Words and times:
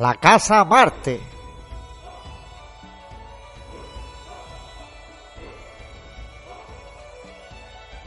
La 0.00 0.14
Casa 0.14 0.64
Marte. 0.64 1.20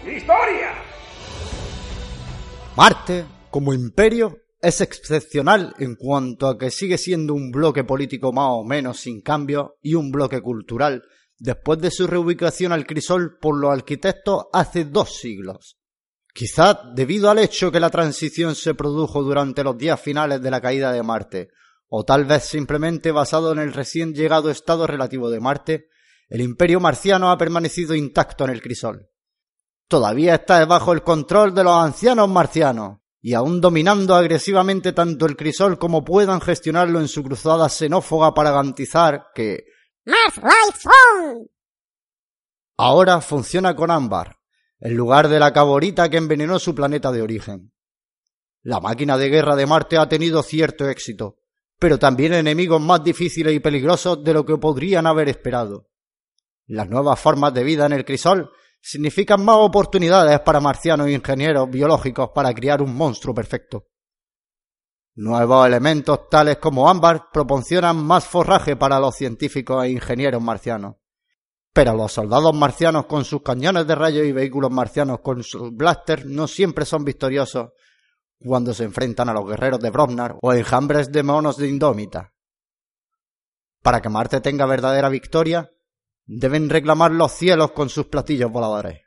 ¡Historia! 0.03 0.73
Marte, 2.75 3.25
como 3.51 3.75
imperio, 3.75 4.39
es 4.59 4.81
excepcional 4.81 5.75
en 5.77 5.93
cuanto 5.93 6.47
a 6.47 6.57
que 6.57 6.71
sigue 6.71 6.97
siendo 6.97 7.35
un 7.35 7.51
bloque 7.51 7.83
político 7.83 8.33
más 8.33 8.47
o 8.49 8.63
menos 8.63 8.99
sin 8.99 9.21
cambio 9.21 9.75
y 9.83 9.93
un 9.93 10.11
bloque 10.11 10.41
cultural 10.41 11.03
después 11.37 11.77
de 11.77 11.91
su 11.91 12.07
reubicación 12.07 12.71
al 12.71 12.87
crisol 12.87 13.37
por 13.39 13.55
los 13.55 13.71
arquitectos 13.71 14.45
hace 14.51 14.85
dos 14.85 15.17
siglos. 15.17 15.77
Quizá 16.33 16.89
debido 16.95 17.29
al 17.29 17.37
hecho 17.37 17.71
que 17.71 17.79
la 17.79 17.91
transición 17.91 18.55
se 18.55 18.73
produjo 18.73 19.21
durante 19.21 19.63
los 19.63 19.77
días 19.77 20.01
finales 20.01 20.41
de 20.41 20.49
la 20.49 20.59
caída 20.59 20.91
de 20.91 21.03
Marte, 21.03 21.49
o 21.95 22.03
tal 22.03 22.25
vez 22.25 22.45
simplemente 22.45 23.11
basado 23.11 23.51
en 23.51 23.59
el 23.59 23.71
recién 23.71 24.15
llegado 24.15 24.49
estado 24.49 24.87
relativo 24.87 25.29
de 25.29 25.39
Marte, 25.39 25.89
el 26.27 26.41
imperio 26.41 26.79
marciano 26.79 27.29
ha 27.29 27.37
permanecido 27.37 27.93
intacto 27.93 28.45
en 28.45 28.49
el 28.49 28.63
crisol. 28.63 29.11
Todavía 29.87 30.33
está 30.33 30.65
bajo 30.65 30.91
el 30.91 31.03
control 31.03 31.53
de 31.53 31.63
los 31.63 31.75
ancianos 31.75 32.27
marcianos, 32.27 32.97
y 33.21 33.35
aún 33.35 33.61
dominando 33.61 34.15
agresivamente 34.15 34.91
tanto 34.91 35.27
el 35.27 35.37
crisol 35.37 35.77
como 35.77 36.03
puedan 36.03 36.41
gestionarlo 36.41 36.99
en 36.99 37.07
su 37.07 37.21
cruzada 37.21 37.69
xenófoga 37.69 38.33
para 38.33 38.49
garantizar 38.49 39.27
que 39.35 39.63
Phone. 40.03 41.47
ahora 42.75 43.21
funciona 43.21 43.75
con 43.75 43.91
ámbar, 43.91 44.39
en 44.79 44.95
lugar 44.95 45.27
de 45.27 45.37
la 45.37 45.53
caborita 45.53 46.09
que 46.09 46.17
envenenó 46.17 46.57
su 46.57 46.73
planeta 46.73 47.11
de 47.11 47.21
origen. 47.21 47.71
La 48.63 48.79
máquina 48.79 49.15
de 49.15 49.29
guerra 49.29 49.55
de 49.55 49.67
Marte 49.67 49.99
ha 49.99 50.09
tenido 50.09 50.41
cierto 50.41 50.89
éxito, 50.89 51.37
pero 51.79 51.99
también 51.99 52.33
enemigos 52.33 52.81
más 52.81 53.03
difíciles 53.03 53.53
y 53.53 53.59
peligrosos 53.59 54.23
de 54.23 54.33
lo 54.33 54.45
que 54.45 54.57
podrían 54.57 55.07
haber 55.07 55.29
esperado. 55.29 55.89
Las 56.65 56.89
nuevas 56.89 57.19
formas 57.19 57.53
de 57.53 57.63
vida 57.63 57.85
en 57.85 57.93
el 57.93 58.05
crisol 58.05 58.51
significan 58.81 59.43
más 59.43 59.57
oportunidades 59.59 60.39
para 60.41 60.59
marcianos 60.59 61.07
e 61.07 61.13
ingenieros 61.13 61.69
biológicos 61.69 62.29
para 62.33 62.53
criar 62.53 62.81
un 62.81 62.95
monstruo 62.95 63.33
perfecto. 63.33 63.87
Nuevos 65.15 65.67
elementos 65.67 66.27
tales 66.29 66.57
como 66.57 66.89
ámbar 66.89 67.29
proporcionan 67.31 68.03
más 68.03 68.25
forraje 68.25 68.75
para 68.75 68.99
los 68.99 69.15
científicos 69.15 69.85
e 69.85 69.91
ingenieros 69.91 70.41
marcianos. 70.41 70.95
Pero 71.71 71.95
los 71.95 72.11
soldados 72.11 72.53
marcianos 72.55 73.05
con 73.05 73.23
sus 73.23 73.41
cañones 73.41 73.85
de 73.87 73.95
rayos 73.95 74.25
y 74.25 74.31
vehículos 74.31 74.71
marcianos 74.71 75.19
con 75.21 75.43
sus 75.43 75.75
blasters 75.75 76.25
no 76.25 76.47
siempre 76.47 76.85
son 76.85 77.05
victoriosos 77.05 77.71
cuando 78.43 78.73
se 78.73 78.83
enfrentan 78.83 79.29
a 79.29 79.33
los 79.33 79.47
guerreros 79.47 79.79
de 79.79 79.89
Brobnar 79.89 80.37
o 80.41 80.53
enjambres 80.53 81.11
de 81.11 81.23
monos 81.23 81.57
de 81.57 81.67
Indómita. 81.67 82.33
Para 83.81 84.01
que 84.01 84.09
Marte 84.09 84.41
tenga 84.41 84.65
verdadera 84.65 85.09
victoria, 85.09 85.69
deben 86.25 86.69
reclamar 86.69 87.11
los 87.11 87.31
cielos 87.31 87.71
con 87.71 87.89
sus 87.89 88.07
platillos 88.07 88.51
voladores. 88.51 89.01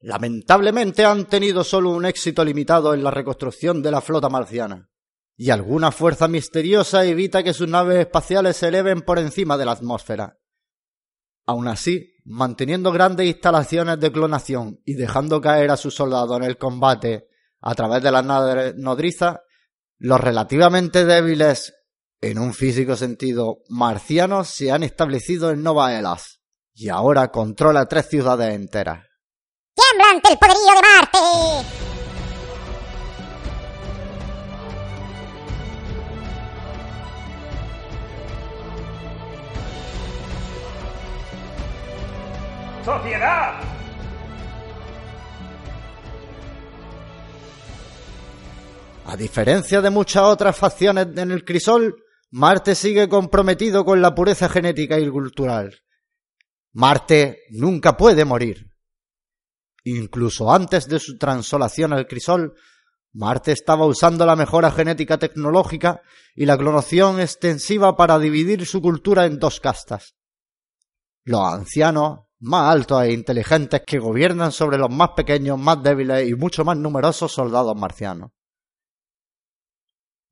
Lamentablemente 0.00 1.04
han 1.04 1.26
tenido 1.26 1.64
solo 1.64 1.90
un 1.90 2.04
éxito 2.04 2.44
limitado 2.44 2.94
en 2.94 3.02
la 3.02 3.10
reconstrucción 3.10 3.82
de 3.82 3.90
la 3.90 4.00
flota 4.00 4.28
marciana, 4.28 4.88
y 5.36 5.50
alguna 5.50 5.90
fuerza 5.90 6.28
misteriosa 6.28 7.04
evita 7.04 7.42
que 7.42 7.54
sus 7.54 7.68
naves 7.68 7.98
espaciales 7.98 8.56
se 8.56 8.68
eleven 8.68 9.02
por 9.02 9.18
encima 9.18 9.56
de 9.56 9.64
la 9.64 9.72
atmósfera. 9.72 10.38
Aun 11.46 11.66
así, 11.66 12.12
manteniendo 12.24 12.92
grandes 12.92 13.26
instalaciones 13.26 13.98
de 13.98 14.12
clonación 14.12 14.80
y 14.84 14.94
dejando 14.94 15.40
caer 15.40 15.70
a 15.70 15.76
sus 15.76 15.94
soldados 15.94 16.36
en 16.36 16.44
el 16.44 16.58
combate 16.58 17.27
a 17.60 17.74
través 17.74 18.02
de 18.02 18.12
las 18.12 18.24
nodrizas, 18.76 19.38
los 19.98 20.20
relativamente 20.20 21.04
débiles, 21.04 21.74
en 22.20 22.38
un 22.38 22.54
físico 22.54 22.96
sentido, 22.96 23.58
marcianos 23.68 24.48
se 24.48 24.72
han 24.72 24.82
establecido 24.82 25.50
en 25.50 25.62
Nova 25.62 25.96
Elas 25.96 26.40
y 26.74 26.88
ahora 26.88 27.28
controla 27.28 27.86
tres 27.86 28.08
ciudades 28.08 28.54
enteras. 28.54 29.04
Tiembla 29.74 30.10
ante 30.10 30.32
el 30.32 30.38
poderío 30.38 30.74
de 30.74 30.82
Marte. 30.82 31.18
¡Sociedad! 42.84 43.77
A 49.08 49.16
diferencia 49.16 49.80
de 49.80 49.88
muchas 49.88 50.24
otras 50.24 50.54
facciones 50.54 51.06
en 51.16 51.30
el 51.30 51.42
crisol, 51.42 51.96
Marte 52.30 52.74
sigue 52.74 53.08
comprometido 53.08 53.82
con 53.82 54.02
la 54.02 54.14
pureza 54.14 54.50
genética 54.50 54.98
y 54.98 55.08
cultural. 55.08 55.74
Marte 56.74 57.44
nunca 57.52 57.96
puede 57.96 58.26
morir. 58.26 58.70
Incluso 59.84 60.52
antes 60.52 60.88
de 60.88 60.98
su 60.98 61.16
transolación 61.16 61.94
al 61.94 62.06
crisol, 62.06 62.54
Marte 63.14 63.52
estaba 63.52 63.86
usando 63.86 64.26
la 64.26 64.36
mejora 64.36 64.70
genética 64.70 65.16
tecnológica 65.16 66.02
y 66.34 66.44
la 66.44 66.58
clonación 66.58 67.18
extensiva 67.18 67.96
para 67.96 68.18
dividir 68.18 68.66
su 68.66 68.82
cultura 68.82 69.24
en 69.24 69.38
dos 69.38 69.58
castas. 69.58 70.16
Los 71.24 71.50
ancianos, 71.50 72.26
más 72.40 72.70
altos 72.70 73.04
e 73.04 73.12
inteligentes 73.14 73.80
que 73.86 74.00
gobiernan 74.00 74.52
sobre 74.52 74.76
los 74.76 74.90
más 74.90 75.12
pequeños, 75.16 75.58
más 75.58 75.82
débiles 75.82 76.28
y 76.28 76.34
mucho 76.34 76.62
más 76.62 76.76
numerosos 76.76 77.32
soldados 77.32 77.74
marcianos. 77.74 78.32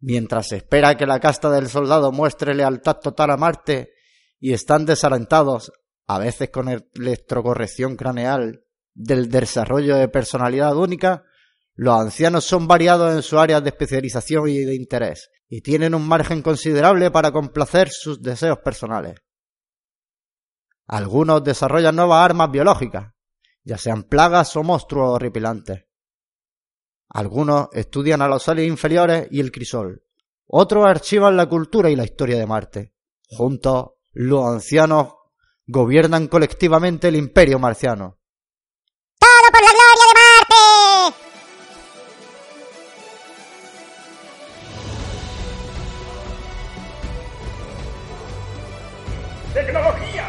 Mientras 0.01 0.53
espera 0.53 0.97
que 0.97 1.07
la 1.07 1.21
casta 1.21 1.51
del 1.51 1.69
soldado 1.69 2.13
muestre 2.13 2.55
lealtad 2.55 2.97
total 2.97 3.31
a 3.31 3.37
Marte 3.37 3.93
y 4.39 4.53
están 4.53 4.85
desalentados, 4.85 5.73
a 6.07 6.19
veces 6.19 6.51
con 6.51 6.69
electrocorrección 6.69 7.97
craneal, 7.97 8.63
del 8.95 9.31
desarrollo 9.31 9.97
de 9.97 10.09
personalidad 10.09 10.77
única, 10.77 11.25
los 11.75 12.01
ancianos 12.01 12.45
son 12.45 12.67
variados 12.67 13.15
en 13.15 13.23
sus 13.23 13.39
áreas 13.39 13.63
de 13.63 13.69
especialización 13.69 14.49
y 14.49 14.59
de 14.61 14.75
interés, 14.75 15.31
y 15.49 15.61
tienen 15.61 15.95
un 15.95 16.09
margen 16.09 16.41
considerable 16.41 17.11
para 17.11 17.33
complacer 17.33 17.91
sus 17.91 18.23
deseos 18.23 18.59
personales. 18.59 19.17
Algunos 20.87 21.45
desarrollan 21.45 21.97
nuevas 21.97 22.25
armas 22.25 22.51
biológicas, 22.51 23.13
ya 23.65 23.77
sean 23.77 24.05
plagas 24.05 24.57
o 24.57 24.63
monstruos 24.63 25.17
horripilantes. 25.17 25.86
Algunos 27.09 27.69
estudian 27.73 28.23
a 28.23 28.29
los 28.29 28.43
seres 28.43 28.67
inferiores 28.67 29.29
y 29.31 29.41
el 29.41 29.53
crisol. 29.53 30.03
Otros 30.47 30.87
archivan 30.87 31.37
la 31.37 31.47
cultura 31.47 31.91
y 31.91 31.97
la 31.97 32.05
historia 32.05 32.39
de 32.39 32.47
Marte. 32.47 32.93
Juntos, 33.29 33.91
los 34.13 34.45
ancianos 34.47 35.15
gobiernan 35.67 36.29
colectivamente 36.29 37.09
el 37.09 37.17
imperio 37.17 37.59
marciano. 37.59 38.19
Todo 39.19 39.51
por 39.53 39.63
la 39.63 39.71
gloria 39.73 40.07
de 40.07 40.15
Marte. 40.15 41.17
¡Tecnología! 49.55 50.26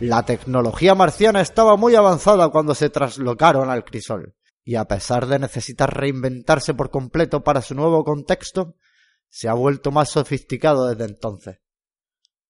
La 0.00 0.24
tecnología 0.24 0.94
marciana 0.94 1.40
estaba 1.40 1.76
muy 1.76 1.96
avanzada 1.96 2.50
cuando 2.50 2.72
se 2.76 2.88
traslocaron 2.88 3.68
al 3.68 3.84
crisol, 3.84 4.36
y 4.62 4.76
a 4.76 4.84
pesar 4.84 5.26
de 5.26 5.40
necesitar 5.40 5.92
reinventarse 5.92 6.72
por 6.72 6.90
completo 6.90 7.42
para 7.42 7.62
su 7.62 7.74
nuevo 7.74 8.04
contexto, 8.04 8.76
se 9.28 9.48
ha 9.48 9.54
vuelto 9.54 9.90
más 9.90 10.10
sofisticado 10.10 10.86
desde 10.86 11.04
entonces. 11.04 11.58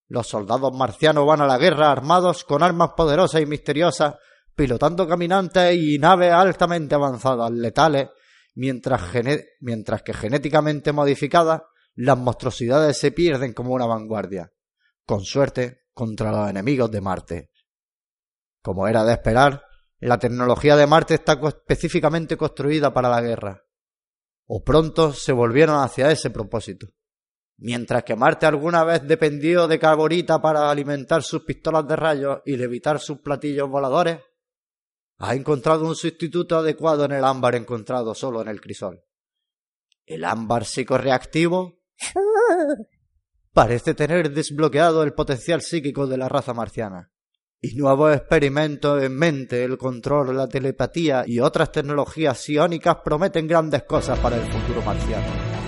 Los 0.07 0.27
soldados 0.27 0.71
marcianos 0.75 1.25
van 1.25 1.41
a 1.41 1.47
la 1.47 1.57
guerra 1.57 1.91
armados 1.91 2.43
con 2.43 2.61
armas 2.61 2.91
poderosas 2.95 3.41
y 3.41 3.47
misteriosas, 3.47 4.13
pilotando 4.55 5.07
caminantes 5.07 5.75
y 5.75 5.97
naves 5.97 6.31
altamente 6.31 6.93
avanzadas, 6.93 7.49
letales, 7.49 8.09
mientras, 8.53 9.01
que 10.03 10.13
genéticamente 10.13 10.91
modificadas, 10.91 11.63
las 11.95 12.17
monstruosidades 12.17 12.97
se 12.97 13.11
pierden 13.11 13.53
como 13.53 13.73
una 13.73 13.87
vanguardia, 13.87 14.51
con 15.03 15.21
suerte 15.21 15.78
contra 15.99 16.31
los 16.31 16.49
enemigos 16.49 16.89
de 16.89 17.01
Marte. 17.01 17.49
Como 18.63 18.87
era 18.87 19.03
de 19.03 19.11
esperar, 19.11 19.65
la 19.99 20.17
tecnología 20.17 20.77
de 20.77 20.87
Marte 20.87 21.15
está 21.15 21.37
específicamente 21.45 22.37
construida 22.37 22.93
para 22.93 23.09
la 23.09 23.19
guerra, 23.19 23.65
o 24.47 24.63
pronto 24.63 25.11
se 25.11 25.33
volvieron 25.33 25.75
hacia 25.83 26.09
ese 26.09 26.29
propósito. 26.29 26.87
Mientras 27.57 28.05
que 28.05 28.15
Marte 28.15 28.45
alguna 28.45 28.85
vez 28.85 29.05
dependió 29.05 29.67
de 29.67 29.77
Carborita 29.77 30.41
para 30.41 30.71
alimentar 30.71 31.21
sus 31.21 31.43
pistolas 31.43 31.85
de 31.85 31.97
rayos 31.97 32.39
y 32.45 32.55
levitar 32.55 33.01
sus 33.01 33.19
platillos 33.19 33.69
voladores, 33.69 34.21
ha 35.17 35.35
encontrado 35.35 35.85
un 35.85 35.95
sustituto 35.97 36.59
adecuado 36.59 37.03
en 37.03 37.11
el 37.11 37.25
ámbar 37.25 37.55
encontrado 37.55 38.15
solo 38.15 38.41
en 38.41 38.47
el 38.47 38.61
crisol. 38.61 39.03
El 40.05 40.23
ámbar 40.23 40.63
psicoreactivo 40.63 41.81
parece 43.59 43.93
tener 43.93 44.31
desbloqueado 44.31 45.03
el 45.03 45.11
potencial 45.11 45.61
psíquico 45.61 46.07
de 46.07 46.15
la 46.15 46.29
raza 46.29 46.53
marciana. 46.53 47.11
Y 47.59 47.75
nuevos 47.75 48.15
experimentos 48.15 49.03
en 49.03 49.13
mente, 49.13 49.65
el 49.65 49.77
control, 49.77 50.37
la 50.37 50.47
telepatía 50.47 51.25
y 51.27 51.41
otras 51.41 51.69
tecnologías 51.69 52.37
psiónicas 52.39 52.99
prometen 53.03 53.47
grandes 53.47 53.83
cosas 53.83 54.17
para 54.19 54.37
el 54.37 54.49
futuro 54.49 54.81
marciano. 54.81 55.58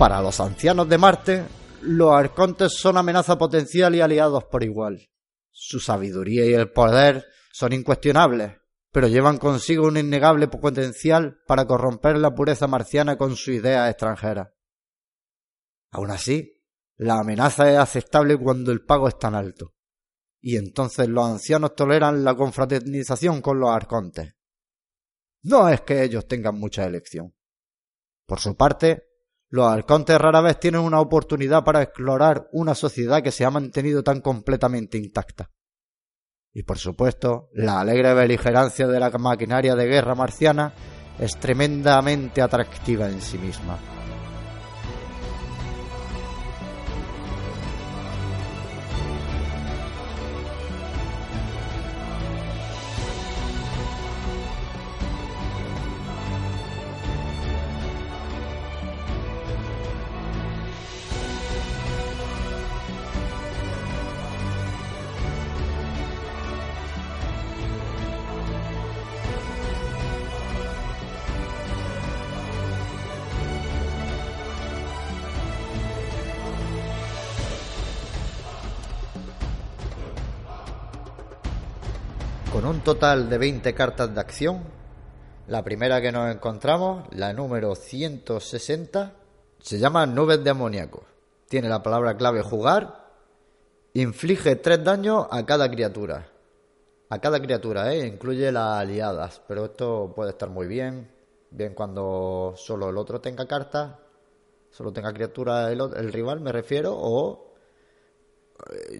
Para 0.00 0.22
los 0.22 0.40
ancianos 0.40 0.88
de 0.88 0.96
Marte, 0.96 1.44
los 1.82 2.10
arcontes 2.10 2.72
son 2.72 2.96
amenaza 2.96 3.36
potencial 3.36 3.94
y 3.94 4.00
aliados 4.00 4.44
por 4.44 4.64
igual. 4.64 5.10
Su 5.50 5.78
sabiduría 5.78 6.46
y 6.46 6.54
el 6.54 6.72
poder 6.72 7.26
son 7.52 7.74
incuestionables, 7.74 8.56
pero 8.90 9.08
llevan 9.08 9.36
consigo 9.36 9.86
un 9.86 9.98
innegable 9.98 10.48
potencial 10.48 11.42
para 11.46 11.66
corromper 11.66 12.16
la 12.16 12.34
pureza 12.34 12.66
marciana 12.66 13.18
con 13.18 13.36
su 13.36 13.52
idea 13.52 13.90
extranjera. 13.90 14.54
Aún 15.90 16.10
así, 16.10 16.64
la 16.96 17.18
amenaza 17.18 17.70
es 17.70 17.76
aceptable 17.76 18.38
cuando 18.38 18.72
el 18.72 18.82
pago 18.82 19.06
es 19.06 19.18
tan 19.18 19.34
alto, 19.34 19.74
y 20.40 20.56
entonces 20.56 21.08
los 21.08 21.26
ancianos 21.26 21.74
toleran 21.74 22.24
la 22.24 22.34
confraternización 22.34 23.42
con 23.42 23.60
los 23.60 23.68
arcontes. 23.68 24.34
No 25.42 25.68
es 25.68 25.82
que 25.82 26.02
ellos 26.02 26.26
tengan 26.26 26.58
mucha 26.58 26.86
elección. 26.86 27.34
Por 28.24 28.40
su 28.40 28.56
parte, 28.56 29.09
los 29.50 29.66
arcontes 29.66 30.16
rara 30.16 30.40
vez 30.40 30.60
tienen 30.60 30.80
una 30.80 31.00
oportunidad 31.00 31.64
para 31.64 31.82
explorar 31.82 32.48
una 32.52 32.74
sociedad 32.74 33.22
que 33.22 33.32
se 33.32 33.44
ha 33.44 33.50
mantenido 33.50 34.02
tan 34.02 34.20
completamente 34.20 34.96
intacta. 34.96 35.50
Y 36.52 36.62
por 36.62 36.78
supuesto, 36.78 37.48
la 37.52 37.80
alegre 37.80 38.14
beligerancia 38.14 38.86
de 38.86 39.00
la 39.00 39.10
maquinaria 39.10 39.74
de 39.74 39.86
guerra 39.86 40.14
marciana 40.14 40.72
es 41.18 41.36
tremendamente 41.38 42.42
atractiva 42.42 43.08
en 43.08 43.20
sí 43.20 43.38
misma. 43.38 43.99
Un 82.70 82.82
total 82.82 83.28
de 83.28 83.36
20 83.36 83.74
cartas 83.74 84.14
de 84.14 84.20
acción. 84.20 84.62
La 85.48 85.64
primera 85.64 86.00
que 86.00 86.12
nos 86.12 86.32
encontramos, 86.32 87.04
la 87.10 87.32
número 87.32 87.74
160, 87.74 89.12
se 89.58 89.78
llama 89.80 90.06
Nubes 90.06 90.44
de 90.44 90.50
Amoníaco. 90.50 91.02
Tiene 91.48 91.68
la 91.68 91.82
palabra 91.82 92.16
clave 92.16 92.42
jugar. 92.42 93.10
Inflige 93.94 94.54
3 94.54 94.84
daños 94.84 95.26
a 95.32 95.44
cada 95.44 95.68
criatura. 95.68 96.28
A 97.08 97.18
cada 97.18 97.42
criatura, 97.42 97.92
¿eh? 97.92 98.06
incluye 98.06 98.52
las 98.52 98.78
aliadas. 98.78 99.42
Pero 99.48 99.64
esto 99.64 100.12
puede 100.14 100.30
estar 100.30 100.48
muy 100.48 100.68
bien. 100.68 101.10
Bien 101.50 101.74
cuando 101.74 102.54
solo 102.56 102.90
el 102.90 102.96
otro 102.98 103.20
tenga 103.20 103.48
cartas. 103.48 103.96
Solo 104.70 104.92
tenga 104.92 105.12
criatura 105.12 105.72
el, 105.72 105.80
el 105.96 106.12
rival, 106.12 106.40
me 106.40 106.52
refiero. 106.52 106.94
O 106.96 107.49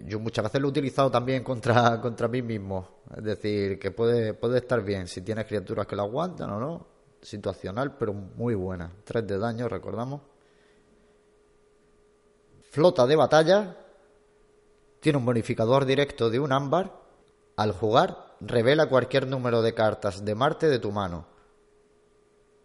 yo 0.05 0.19
muchas 0.19 0.43
veces 0.43 0.61
lo 0.61 0.67
he 0.67 0.71
utilizado 0.71 1.09
también 1.11 1.43
contra, 1.43 1.99
contra 2.01 2.27
mí 2.27 2.41
mismo. 2.41 3.01
Es 3.15 3.23
decir, 3.23 3.79
que 3.79 3.91
puede, 3.91 4.33
puede 4.33 4.59
estar 4.59 4.81
bien 4.83 5.07
si 5.07 5.21
tienes 5.21 5.45
criaturas 5.45 5.87
que 5.87 5.95
lo 5.95 6.03
aguantan 6.03 6.49
o 6.51 6.59
no. 6.59 6.87
Situacional, 7.21 7.97
pero 7.97 8.13
muy 8.13 8.55
buena. 8.55 8.91
3 9.03 9.27
de 9.27 9.37
daño, 9.37 9.67
recordamos. 9.67 10.21
Flota 12.71 13.05
de 13.05 13.15
batalla. 13.15 13.77
Tiene 14.99 15.17
un 15.17 15.25
bonificador 15.25 15.85
directo 15.85 16.29
de 16.29 16.39
un 16.39 16.51
ámbar. 16.51 16.99
Al 17.57 17.73
jugar, 17.73 18.35
revela 18.39 18.89
cualquier 18.89 19.27
número 19.27 19.61
de 19.61 19.73
cartas 19.73 20.25
de 20.25 20.35
Marte 20.35 20.67
de 20.67 20.79
tu 20.79 20.91
mano. 20.91 21.25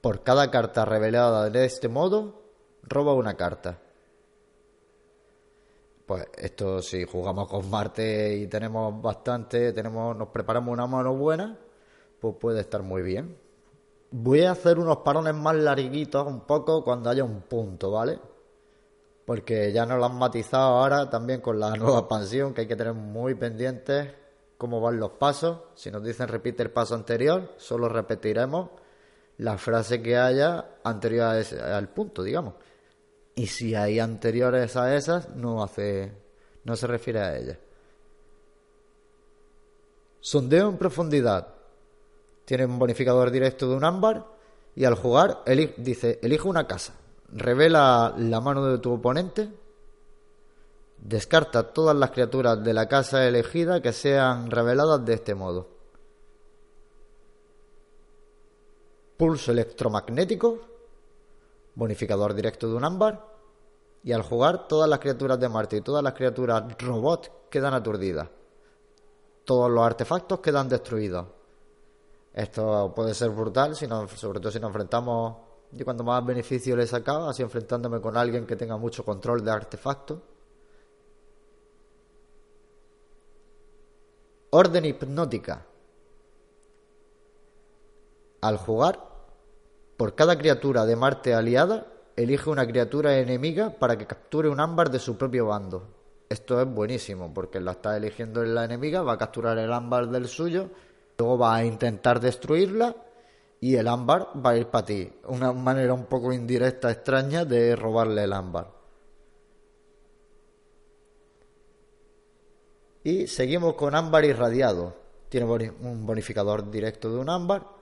Por 0.01 0.23
cada 0.23 0.51
carta 0.51 0.85
revelada 0.85 1.51
de 1.51 1.65
este 1.65 1.89
modo, 1.89 2.43
roba 2.83 3.13
una 3.13 3.35
carta. 3.35 3.81
Pues 6.07 6.25
esto 6.37 6.81
si 6.83 7.05
jugamos 7.05 7.49
con 7.49 7.69
Marte 7.69 8.37
y 8.37 8.47
tenemos 8.47 9.03
bastante, 9.03 9.73
tenemos, 9.73 10.17
nos 10.17 10.29
preparamos 10.29 10.73
una 10.73 10.87
mano 10.87 11.17
buena, 11.17 11.59
pues 12.21 12.37
puede 12.41 12.61
estar 12.61 12.85
muy 12.85 13.03
bien. 13.03 13.37
Voy 14.13 14.43
a 14.43 14.53
hacer 14.53 14.79
unos 14.79 14.99
parones 14.99 15.35
más 15.35 15.57
larguitos 15.57 16.25
un 16.25 16.43
poco 16.43 16.85
cuando 16.85 17.11
haya 17.11 17.25
un 17.25 17.41
punto, 17.43 17.91
¿vale? 17.91 18.21
Porque 19.25 19.73
ya 19.73 19.85
nos 19.85 19.99
lo 19.99 20.05
han 20.05 20.17
matizado 20.17 20.77
ahora 20.79 21.11
también 21.11 21.41
con 21.41 21.59
la 21.59 21.71
nueva 21.77 21.99
expansión, 21.99 22.55
que 22.55 22.61
hay 22.61 22.69
que 22.69 22.77
tener 22.77 22.95
muy 22.95 23.35
pendientes 23.35 24.15
cómo 24.57 24.81
van 24.81 25.01
los 25.01 25.11
pasos. 25.11 25.59
Si 25.75 25.91
nos 25.91 26.05
dicen 26.05 26.29
repite 26.29 26.63
el 26.63 26.71
paso 26.71 26.95
anterior, 26.95 27.55
solo 27.57 27.89
repetiremos 27.89 28.71
la 29.39 29.59
frase 29.59 30.01
que 30.01 30.17
haya 30.17 30.77
anterior 30.85 31.35
al 31.35 31.89
punto, 31.89 32.23
digamos. 32.23 32.55
Y 33.37 33.49
si 33.49 33.75
hay 33.75 34.01
anteriores 34.01 34.77
a 34.77 34.97
esas, 34.97 35.29
no 35.37 35.63
hace. 35.63 36.11
no 36.65 36.75
se 36.75 36.87
refiere 36.87 37.21
a 37.21 37.37
ellas. 37.37 37.59
Sondeo 40.21 40.71
en 40.71 40.79
profundidad. 40.79 41.49
Tiene 42.47 42.65
un 42.65 42.79
bonificador 42.79 43.31
directo 43.31 43.69
de 43.69 43.77
un 43.77 43.85
ámbar. 43.85 44.25
Y 44.75 44.87
al 44.87 44.95
jugar, 44.95 45.45
dice: 45.77 46.19
elige 46.23 46.49
una 46.49 46.67
casa. 46.67 46.95
Revela 47.31 48.15
la 48.17 48.41
mano 48.41 48.65
de 48.65 48.79
tu 48.79 48.95
oponente. 48.95 49.51
Descarta 50.97 51.75
todas 51.75 51.95
las 51.95 52.13
criaturas 52.13 52.65
de 52.65 52.73
la 52.73 52.89
casa 52.89 53.29
elegida 53.29 53.83
que 53.83 53.93
sean 53.93 54.51
reveladas 54.51 55.05
de 55.05 55.13
este 55.13 55.35
modo. 55.35 55.69
Pulso 59.19 59.53
electromagnético 59.53 60.76
bonificador 61.77 62.35
directo 62.35 62.69
de 62.69 62.75
un 62.75 62.85
ámbar, 62.85 63.25
y 64.03 64.13
al 64.13 64.23
jugar 64.23 64.67
todas 64.67 64.89
las 64.89 64.99
criaturas 64.99 65.39
de 65.39 65.49
Marte 65.49 65.77
y 65.77 65.81
todas 65.83 66.03
las 66.03 66.15
criaturas 66.15 66.65
robot 66.79 67.49
quedan 67.49 67.75
aturdidas. 67.75 68.29
Todos 69.45 69.71
los 69.71 69.85
artefactos 69.85 70.41
quedan 70.41 70.69
destruidos. 70.69 71.27
Esto 72.33 72.93
puede 72.95 73.15
ser 73.15 73.31
brutal, 73.31 73.77
si 73.77 73.87
sobre 74.17 74.41
todo 74.41 74.51
si 74.51 74.59
nos 74.59 74.69
enfrentamos, 74.69 75.37
y 75.73 75.83
cuando 75.85 76.05
más 76.05 76.25
beneficio 76.25 76.77
le 76.77 76.85
he 76.85 76.87
sacado, 76.87 77.29
así 77.29 77.43
enfrentándome 77.43 78.01
con 78.01 78.17
alguien 78.17 78.47
que 78.47 78.57
tenga 78.57 78.77
mucho 78.77 79.05
control 79.05 79.45
de 79.45 79.51
artefactos. 79.51 80.19
Orden 84.51 84.85
hipnótica. 84.85 85.67
Al 88.41 88.57
jugar, 88.59 89.16
por 89.97 90.15
cada 90.15 90.39
criatura 90.39 90.87
de 90.87 90.97
Marte 90.97 91.35
aliada, 91.35 91.87
elige 92.17 92.51
una 92.51 92.67
criatura 92.67 93.19
enemiga 93.19 93.71
para 93.71 93.97
que 93.97 94.07
capture 94.07 94.49
un 94.49 94.61
ámbar 94.61 94.91
de 94.91 94.99
su 94.99 95.17
propio 95.17 95.47
bando. 95.47 95.89
Esto 96.29 96.61
es 96.61 96.67
buenísimo, 96.67 97.33
porque 97.33 97.61
la 97.61 97.73
está 97.73 97.97
eligiendo 97.97 98.43
en 98.43 98.55
la 98.55 98.65
enemiga, 98.65 99.03
va 99.03 99.15
a 99.15 99.19
capturar 99.19 99.59
el 99.59 99.73
ámbar 99.73 100.09
del 100.09 100.27
suyo, 100.27 100.71
Luego 101.19 101.39
vas 101.39 101.61
a 101.61 101.65
intentar 101.65 102.21
destruirla 102.21 102.95
y 103.61 103.77
el 103.77 103.89
ámbar 103.89 104.29
va 104.45 104.51
a 104.51 104.57
ir 104.57 104.67
para 104.67 104.85
ti. 104.85 105.11
Una 105.29 105.53
manera 105.53 105.95
un 105.95 106.07
poco 106.07 106.33
indirecta, 106.33 106.91
extraña 106.91 107.45
de 107.45 107.75
robarle 107.75 108.25
el 108.25 108.33
ámbar. 108.33 108.71
Y 113.03 113.27
seguimos 113.29 113.75
con 113.75 113.95
ámbar 113.95 114.25
irradiado. 114.25 114.95
Tiene 115.29 115.47
un 115.81 116.05
bonificador 116.05 116.71
directo 116.71 117.11
de 117.11 117.19
un 117.19 117.31
ámbar. 117.31 117.76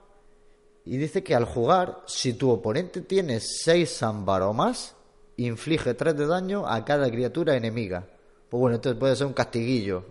Y 0.85 0.97
dice 0.97 1.23
que 1.23 1.33
al 1.33 1.45
jugar, 1.45 2.03
si 2.05 2.33
tu 2.33 2.51
oponente 2.51 3.01
tiene 3.01 3.39
6 3.39 4.03
ámbar 4.03 4.43
o 4.43 4.53
más, 4.53 4.95
inflige 5.37 5.95
3 5.95 6.15
de 6.15 6.27
daño 6.27 6.67
a 6.67 6.85
cada 6.85 7.09
criatura 7.09 7.55
enemiga. 7.55 8.05
Pues 8.47 8.61
bueno, 8.61 8.75
entonces 8.75 8.99
puede 8.99 9.15
ser 9.15 9.25
un 9.25 9.33
castiguillo. 9.33 10.05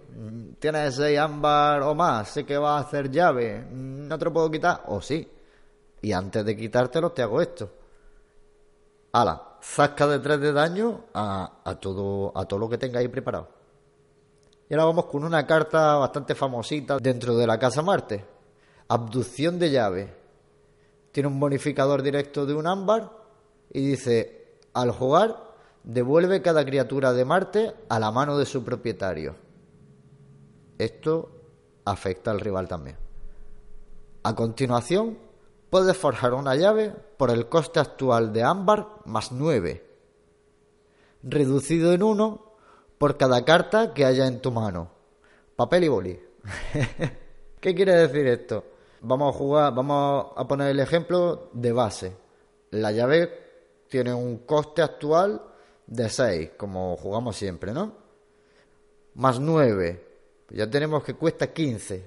Tienes 0.58 0.96
6 0.96 1.18
ámbar 1.18 1.82
o 1.82 1.94
más, 1.94 2.30
sé 2.30 2.44
que 2.44 2.58
va 2.58 2.76
a 2.76 2.80
hacer 2.80 3.08
llave, 3.10 3.64
no 3.70 4.18
te 4.18 4.24
lo 4.24 4.32
puedo 4.32 4.50
quitar, 4.50 4.82
o 4.88 5.00
sí. 5.00 5.28
Y 6.02 6.12
antes 6.12 6.44
de 6.44 6.56
quitártelo 6.56 7.12
te 7.12 7.22
hago 7.22 7.40
esto. 7.40 7.70
Ala, 9.12 9.58
zasca 9.62 10.08
de 10.08 10.18
3 10.18 10.40
de 10.40 10.52
daño 10.52 11.04
a, 11.14 11.60
a, 11.64 11.76
todo, 11.76 12.32
a 12.36 12.46
todo 12.46 12.58
lo 12.58 12.68
que 12.68 12.78
tengáis 12.78 13.08
preparado. 13.08 13.48
Y 14.68 14.74
ahora 14.74 14.86
vamos 14.86 15.04
con 15.06 15.22
una 15.22 15.46
carta 15.46 15.96
bastante 15.96 16.34
famosita 16.34 16.98
dentro 16.98 17.36
de 17.36 17.46
la 17.46 17.60
Casa 17.60 17.80
Marte. 17.80 18.24
Abducción 18.88 19.56
de 19.58 19.70
llave. 19.70 20.23
Tiene 21.14 21.28
un 21.28 21.38
bonificador 21.38 22.02
directo 22.02 22.44
de 22.44 22.54
un 22.54 22.66
ámbar 22.66 23.08
y 23.72 23.86
dice, 23.86 24.58
al 24.72 24.90
jugar, 24.90 25.54
devuelve 25.84 26.42
cada 26.42 26.64
criatura 26.64 27.12
de 27.12 27.24
Marte 27.24 27.72
a 27.88 28.00
la 28.00 28.10
mano 28.10 28.36
de 28.36 28.44
su 28.44 28.64
propietario. 28.64 29.36
Esto 30.76 31.30
afecta 31.84 32.32
al 32.32 32.40
rival 32.40 32.66
también. 32.66 32.96
A 34.24 34.34
continuación, 34.34 35.16
puedes 35.70 35.96
forjar 35.96 36.34
una 36.34 36.56
llave 36.56 36.90
por 37.16 37.30
el 37.30 37.48
coste 37.48 37.78
actual 37.78 38.32
de 38.32 38.42
ámbar 38.42 38.88
más 39.04 39.30
9, 39.30 39.86
reducido 41.22 41.92
en 41.92 42.02
1 42.02 42.54
por 42.98 43.16
cada 43.16 43.44
carta 43.44 43.94
que 43.94 44.04
haya 44.04 44.26
en 44.26 44.42
tu 44.42 44.50
mano. 44.50 44.90
Papel 45.54 45.84
y 45.84 45.88
boli. 45.88 46.20
¿Qué 47.60 47.72
quiere 47.72 47.94
decir 47.94 48.26
esto? 48.26 48.73
Vamos 49.06 49.34
a 49.34 49.38
jugar, 49.38 49.74
vamos 49.74 50.28
a 50.34 50.48
poner 50.48 50.70
el 50.70 50.80
ejemplo 50.80 51.50
de 51.52 51.72
base. 51.72 52.16
La 52.70 52.90
llave 52.90 53.84
tiene 53.86 54.14
un 54.14 54.38
coste 54.38 54.80
actual 54.80 55.42
de 55.86 56.08
6, 56.08 56.52
como 56.56 56.96
jugamos 56.96 57.36
siempre, 57.36 57.74
¿no? 57.74 57.92
Más 59.16 59.38
9. 59.38 60.08
Ya 60.48 60.70
tenemos 60.70 61.04
que 61.04 61.12
cuesta 61.12 61.52
15. 61.52 62.02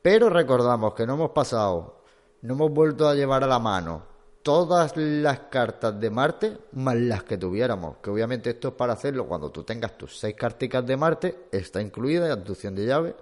Pero 0.00 0.30
recordamos 0.30 0.94
que 0.94 1.06
no 1.06 1.12
hemos 1.12 1.32
pasado, 1.32 2.00
no 2.40 2.54
hemos 2.54 2.70
vuelto 2.70 3.06
a 3.06 3.14
llevar 3.14 3.44
a 3.44 3.46
la 3.46 3.58
mano 3.58 4.04
todas 4.42 4.96
las 4.96 5.40
cartas 5.50 6.00
de 6.00 6.08
Marte 6.08 6.56
más 6.72 6.96
las 6.96 7.24
que 7.24 7.36
tuviéramos. 7.36 7.98
Que 7.98 8.08
obviamente 8.08 8.48
esto 8.48 8.68
es 8.68 8.74
para 8.74 8.94
hacerlo 8.94 9.26
cuando 9.26 9.50
tú 9.50 9.62
tengas 9.62 9.98
tus 9.98 10.18
seis 10.18 10.34
carticas 10.34 10.86
de 10.86 10.96
Marte, 10.96 11.48
está 11.52 11.82
incluida 11.82 12.24
en 12.24 12.32
abducción 12.32 12.74
de 12.74 12.86
llave, 12.86 13.14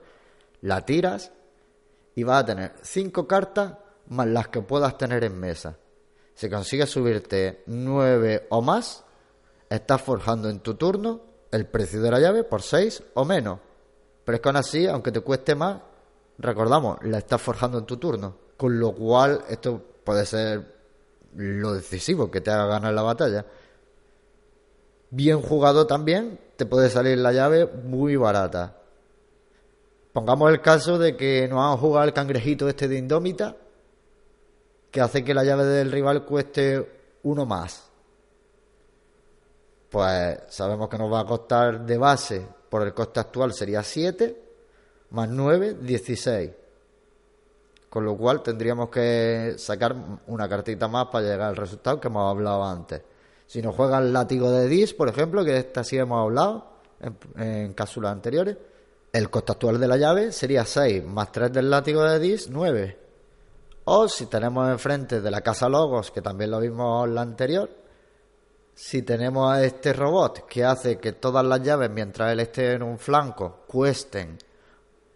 la 0.60 0.86
tiras 0.86 1.32
y 2.16 2.24
vas 2.24 2.42
a 2.42 2.46
tener 2.46 2.72
cinco 2.82 3.28
cartas 3.28 3.74
más 4.08 4.26
las 4.26 4.48
que 4.48 4.62
puedas 4.62 4.98
tener 4.98 5.22
en 5.22 5.38
mesa. 5.38 5.76
Si 6.34 6.50
consigues 6.50 6.90
subirte 6.90 7.62
nueve 7.66 8.46
o 8.50 8.62
más, 8.62 9.04
estás 9.68 10.00
forjando 10.00 10.48
en 10.48 10.60
tu 10.60 10.74
turno 10.74 11.20
el 11.52 11.66
precio 11.66 12.00
de 12.00 12.10
la 12.10 12.18
llave 12.18 12.42
por 12.42 12.62
seis 12.62 13.02
o 13.14 13.24
menos. 13.24 13.60
Pero 14.24 14.36
es 14.36 14.42
que 14.42 14.48
aún 14.48 14.56
así, 14.56 14.86
aunque 14.86 15.12
te 15.12 15.20
cueste 15.20 15.54
más, 15.54 15.80
recordamos, 16.38 16.98
la 17.02 17.18
estás 17.18 17.40
forjando 17.40 17.78
en 17.78 17.86
tu 17.86 17.98
turno. 17.98 18.34
Con 18.56 18.80
lo 18.80 18.94
cual, 18.94 19.44
esto 19.48 19.82
puede 20.02 20.24
ser 20.24 20.74
lo 21.34 21.74
decisivo 21.74 22.30
que 22.30 22.40
te 22.40 22.50
haga 22.50 22.66
ganar 22.66 22.94
la 22.94 23.02
batalla. 23.02 23.44
Bien 25.10 25.42
jugado 25.42 25.86
también, 25.86 26.40
te 26.56 26.64
puede 26.64 26.88
salir 26.88 27.18
la 27.18 27.32
llave 27.32 27.66
muy 27.66 28.16
barata. 28.16 28.78
Pongamos 30.16 30.50
el 30.50 30.62
caso 30.62 30.96
de 30.98 31.14
que 31.14 31.46
nos 31.46 31.62
han 31.62 31.76
jugado 31.76 32.06
el 32.06 32.14
cangrejito 32.14 32.66
este 32.70 32.88
de 32.88 32.96
Indómita, 32.96 33.54
que 34.90 35.02
hace 35.02 35.22
que 35.22 35.34
la 35.34 35.44
llave 35.44 35.66
del 35.66 35.92
rival 35.92 36.24
cueste 36.24 37.18
uno 37.24 37.44
más. 37.44 37.90
Pues 39.90 40.38
sabemos 40.48 40.88
que 40.88 40.96
nos 40.96 41.12
va 41.12 41.20
a 41.20 41.26
costar 41.26 41.84
de 41.84 41.98
base, 41.98 42.46
por 42.70 42.80
el 42.86 42.94
coste 42.94 43.20
actual 43.20 43.52
sería 43.52 43.82
7, 43.82 44.42
más 45.10 45.28
9, 45.28 45.74
16 45.82 46.50
con 47.90 48.06
lo 48.06 48.16
cual 48.16 48.42
tendríamos 48.42 48.88
que 48.88 49.56
sacar 49.58 49.94
una 50.28 50.48
cartita 50.48 50.88
más 50.88 51.08
para 51.08 51.26
llegar 51.26 51.48
al 51.48 51.56
resultado 51.56 52.00
que 52.00 52.08
hemos 52.08 52.30
hablado 52.30 52.64
antes. 52.64 53.02
Si 53.46 53.60
nos 53.60 53.74
juega 53.74 53.98
el 53.98 54.14
látigo 54.14 54.50
de 54.50 54.66
Dis, 54.66 54.94
por 54.94 55.10
ejemplo, 55.10 55.44
que 55.44 55.58
esta 55.58 55.84
sí 55.84 55.98
hemos 55.98 56.22
hablado 56.22 56.72
en, 57.36 57.74
cápsulas 57.74 58.12
anteriores, 58.12 58.56
el 59.16 59.30
coste 59.30 59.52
actual 59.52 59.80
de 59.80 59.88
la 59.88 59.96
llave 59.96 60.30
sería 60.30 60.66
6 60.66 61.02
más 61.04 61.32
3 61.32 61.50
del 61.50 61.70
látigo 61.70 62.02
de 62.02 62.18
Dis, 62.18 62.50
9. 62.50 62.98
O 63.84 64.08
si 64.08 64.26
tenemos 64.26 64.68
enfrente 64.68 65.22
de 65.22 65.30
la 65.30 65.40
casa 65.40 65.70
Logos, 65.70 66.10
que 66.10 66.20
también 66.20 66.50
lo 66.50 66.60
vimos 66.60 67.08
en 67.08 67.14
la 67.14 67.22
anterior, 67.22 67.70
si 68.74 69.00
tenemos 69.00 69.50
a 69.50 69.64
este 69.64 69.94
robot 69.94 70.46
que 70.46 70.64
hace 70.64 70.98
que 70.98 71.12
todas 71.12 71.46
las 71.46 71.62
llaves, 71.62 71.88
mientras 71.88 72.30
él 72.30 72.40
esté 72.40 72.72
en 72.72 72.82
un 72.82 72.98
flanco, 72.98 73.60
cuesten 73.66 74.36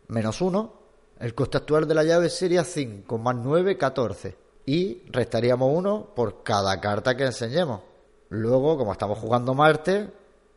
menos 0.09 0.41
1, 0.41 0.73
el 1.19 1.35
coste 1.35 1.59
actual 1.59 1.87
de 1.87 1.95
la 1.95 2.05
llave 2.05 2.31
sería 2.31 2.65
5 2.65 3.19
más 3.19 3.37
9, 3.37 3.77
14. 3.77 4.35
Y 4.65 5.03
restaríamos 5.11 5.77
1 5.77 6.13
por 6.15 6.43
cada 6.43 6.81
carta 6.81 7.15
que 7.15 7.25
enseñemos. 7.25 7.83
Luego, 8.31 8.79
como 8.79 8.93
estamos 8.93 9.19
jugando 9.19 9.53
Marte, 9.53 10.11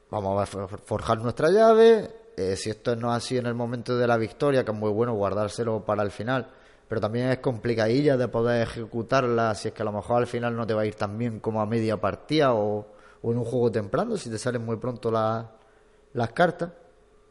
vamos 0.10 0.42
a 0.42 0.68
forjar 0.78 1.18
nuestra 1.20 1.50
llave. 1.50 2.23
Eh, 2.36 2.56
si 2.56 2.70
esto 2.70 2.96
no 2.96 3.12
es 3.12 3.24
así 3.24 3.38
en 3.38 3.46
el 3.46 3.54
momento 3.54 3.98
de 3.98 4.08
la 4.08 4.18
victoria, 4.18 4.64
que 4.64 4.72
es 4.72 4.78
muy 4.78 4.92
bueno 4.92 5.14
guardárselo 5.14 5.86
para 5.86 6.04
el 6.04 6.12
final, 6.12 6.50
pero 6.88 7.00
también 7.00 7.30
es 7.30 7.40
complicadilla 7.40 8.18
de 8.18 8.28
poder 8.28 8.64
ejecutarla 8.64 9.54
si 9.56 9.68
es 9.68 9.74
que 9.74 9.82
a 9.82 9.86
lo 9.86 9.92
mejor 9.92 10.18
al 10.18 10.28
final 10.28 10.56
no 10.56 10.66
te 10.66 10.74
va 10.74 10.82
a 10.82 10.86
ir 10.86 10.96
tan 10.96 11.18
bien 11.18 11.40
como 11.40 11.62
a 11.62 11.66
media 11.66 11.98
partida 11.98 12.54
o, 12.54 12.88
en 13.24 13.38
un 13.38 13.46
juego 13.46 13.72
temprano, 13.72 14.18
si 14.18 14.30
te 14.30 14.38
salen 14.38 14.66
muy 14.66 14.78
pronto 14.78 15.12
las 15.12 16.32
cartas. 16.34 16.72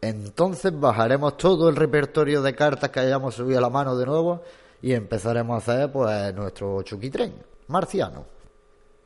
Entonces 0.00 0.78
bajaremos 0.78 1.36
todo 1.36 1.68
el 1.68 1.76
repertorio 1.76 2.42
de 2.42 2.54
cartas 2.54 2.90
que 2.90 3.00
hayamos 3.00 3.34
subido 3.34 3.58
a 3.58 3.62
la 3.62 3.70
mano 3.70 3.96
de 3.96 4.06
nuevo 4.06 4.42
y 4.80 4.94
empezaremos 4.94 5.54
a 5.54 5.72
hacer 5.72 5.92
pues 5.92 6.34
nuestro 6.34 6.82
chuquitren 6.82 7.34
marciano. 7.68 8.24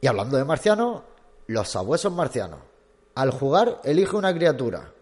Y 0.01 0.07
hablando 0.07 0.37
de 0.37 0.45
marcianos, 0.45 1.03
los 1.49 1.69
sabuesos 1.69 2.13
marcianos. 2.13 2.61
Al 3.15 3.31
jugar, 3.31 3.81
elige 3.85 4.17
una 4.17 4.33
criatura. 4.33 4.93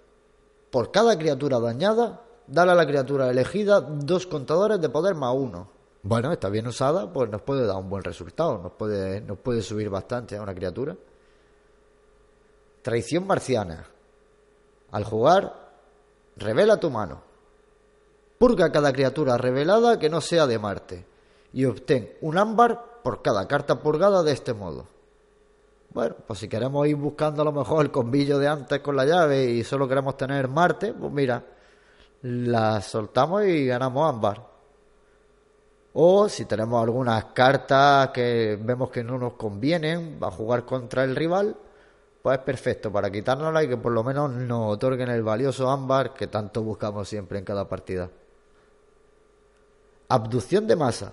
Por 0.75 0.90
cada 0.90 1.16
criatura 1.16 1.61
dañada, 1.61 2.23
dale 2.49 2.73
a 2.73 2.75
la 2.75 2.85
criatura 2.85 3.31
elegida 3.31 3.81
dos 3.81 4.26
contadores 4.26 4.81
de 4.81 4.88
poder 4.88 5.14
más 5.14 5.33
uno. 5.33 5.69
Bueno, 6.02 6.33
está 6.33 6.49
bien 6.49 6.66
usada, 6.66 7.12
pues 7.12 7.31
nos 7.31 7.43
puede 7.43 7.64
dar 7.64 7.76
un 7.76 7.88
buen 7.88 8.02
resultado, 8.02 8.59
nos 8.59 8.73
puede, 8.73 9.21
nos 9.21 9.38
puede 9.38 9.62
subir 9.62 9.88
bastante 9.88 10.37
a 10.37 10.43
una 10.43 10.52
criatura. 10.52 10.97
Traición 12.83 13.25
marciana. 13.25 13.87
Al 14.90 15.04
jugar, 15.04 15.64
Revela 16.38 16.81
tu 16.81 16.90
mano. 16.90 17.23
Purga 18.37 18.73
cada 18.73 18.93
criatura 18.93 19.38
revelada 19.38 20.00
que 20.00 20.11
no 20.11 20.21
sea 20.21 20.49
de 20.49 20.59
Marte 20.59 21.07
y 21.52 21.66
obtén 21.66 22.14
un 22.21 22.37
ámbar 22.37 23.00
por 23.04 23.23
cada 23.23 23.47
carta 23.47 23.78
purgada 23.78 24.25
de 24.25 24.33
este 24.33 24.54
modo. 24.54 24.88
Bueno, 25.95 26.17
pues 26.27 26.41
si 26.41 26.49
queremos 26.49 26.89
ir 26.89 26.97
buscando 26.97 27.43
a 27.43 27.45
lo 27.45 27.53
mejor 27.53 27.85
el 27.85 27.93
combillo 27.93 28.41
de 28.41 28.49
antes 28.49 28.81
con 28.81 28.97
la 28.97 29.05
llave 29.05 29.45
y 29.45 29.63
solo 29.63 29.87
queremos 29.87 30.17
tener 30.17 30.49
Marte, 30.49 30.93
pues 30.93 31.13
mira, 31.13 31.41
la 32.23 32.81
soltamos 32.81 33.45
y 33.45 33.67
ganamos 33.67 34.13
ámbar. 34.13 34.45
O 35.93 36.29
si 36.29 36.47
tenemos 36.47 36.83
algunas 36.83 37.27
cartas 37.27 38.09
que 38.09 38.59
vemos 38.61 38.91
que 38.91 39.05
no 39.05 39.17
nos 39.19 39.35
convienen 39.35 40.19
a 40.21 40.33
jugar 40.33 40.65
contra 40.65 41.05
el 41.05 41.15
rival, 41.15 41.57
pues 42.21 42.39
perfecto 42.39 42.91
para 42.91 43.09
quitárnosla 43.09 43.63
y 43.63 43.69
que 43.69 43.77
por 43.77 43.93
lo 43.93 44.03
menos 44.03 44.33
nos 44.33 44.73
otorguen 44.73 45.11
el 45.11 45.23
valioso 45.23 45.71
ámbar 45.71 46.13
que 46.13 46.27
tanto 46.27 46.65
buscamos 46.65 47.09
siempre 47.09 47.39
en 47.39 47.45
cada 47.45 47.69
partida. 47.69 48.11
Abducción 50.09 50.67
de 50.67 50.75
masa. 50.75 51.13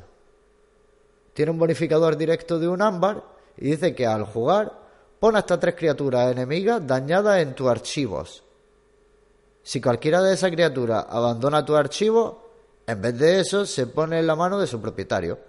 Tiene 1.33 1.51
un 1.51 1.59
bonificador 1.59 2.17
directo 2.17 2.57
de 2.57 2.67
un 2.67 2.81
ámbar 2.81 3.30
y 3.57 3.71
dice 3.71 3.93
que 3.95 4.05
al 4.05 4.25
jugar 4.25 4.79
pon 5.19 5.35
hasta 5.35 5.59
tres 5.59 5.75
criaturas 5.75 6.31
enemigas 6.31 6.85
dañadas 6.85 7.39
en 7.39 7.53
tus 7.53 7.67
archivos. 7.67 8.43
Si 9.63 9.79
cualquiera 9.79 10.21
de 10.21 10.33
esas 10.33 10.51
criaturas 10.51 11.05
abandona 11.07 11.63
tu 11.63 11.75
archivo, 11.75 12.49
en 12.87 13.01
vez 13.01 13.17
de 13.19 13.39
eso 13.39 13.65
se 13.65 13.87
pone 13.87 14.19
en 14.19 14.27
la 14.27 14.35
mano 14.35 14.59
de 14.59 14.67
su 14.67 14.81
propietario. 14.81 15.39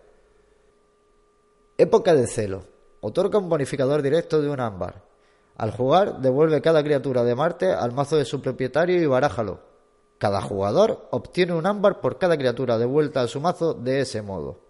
Época 1.78 2.14
de 2.14 2.26
celo. 2.26 2.64
Otorga 3.00 3.38
un 3.38 3.48
bonificador 3.48 4.02
directo 4.02 4.40
de 4.40 4.48
un 4.48 4.60
ámbar. 4.60 5.02
Al 5.56 5.70
jugar, 5.72 6.20
devuelve 6.20 6.60
cada 6.60 6.82
criatura 6.84 7.24
de 7.24 7.34
Marte 7.34 7.72
al 7.72 7.92
mazo 7.92 8.16
de 8.16 8.24
su 8.24 8.40
propietario 8.40 9.00
y 9.00 9.06
barájalo. 9.06 9.60
Cada 10.18 10.40
jugador 10.40 11.08
obtiene 11.10 11.54
un 11.54 11.66
ámbar 11.66 12.00
por 12.00 12.18
cada 12.18 12.36
criatura 12.36 12.78
de 12.78 12.84
vuelta 12.84 13.22
a 13.22 13.28
su 13.28 13.40
mazo 13.40 13.74
de 13.74 14.00
ese 14.00 14.22
modo. 14.22 14.60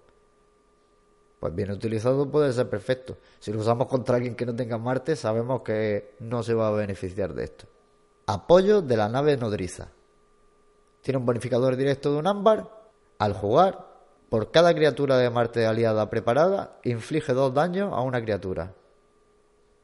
Pues 1.42 1.56
bien 1.56 1.72
utilizado 1.72 2.30
puede 2.30 2.52
ser 2.52 2.70
perfecto. 2.70 3.16
Si 3.40 3.52
lo 3.52 3.58
usamos 3.58 3.88
contra 3.88 4.14
alguien 4.14 4.36
que 4.36 4.46
no 4.46 4.54
tenga 4.54 4.78
Marte, 4.78 5.16
sabemos 5.16 5.62
que 5.62 6.14
no 6.20 6.44
se 6.44 6.54
va 6.54 6.68
a 6.68 6.70
beneficiar 6.70 7.34
de 7.34 7.42
esto. 7.42 7.66
Apoyo 8.26 8.80
de 8.80 8.96
la 8.96 9.08
nave 9.08 9.36
nodriza. 9.36 9.88
Tiene 11.00 11.18
un 11.18 11.26
bonificador 11.26 11.74
directo 11.74 12.12
de 12.12 12.20
un 12.20 12.28
ámbar. 12.28 12.70
Al 13.18 13.32
jugar, 13.32 13.88
por 14.28 14.52
cada 14.52 14.72
criatura 14.72 15.16
de 15.16 15.30
Marte 15.30 15.66
aliada 15.66 16.08
preparada, 16.08 16.78
inflige 16.84 17.32
dos 17.32 17.52
daños 17.52 17.92
a 17.92 18.02
una 18.02 18.22
criatura. 18.22 18.74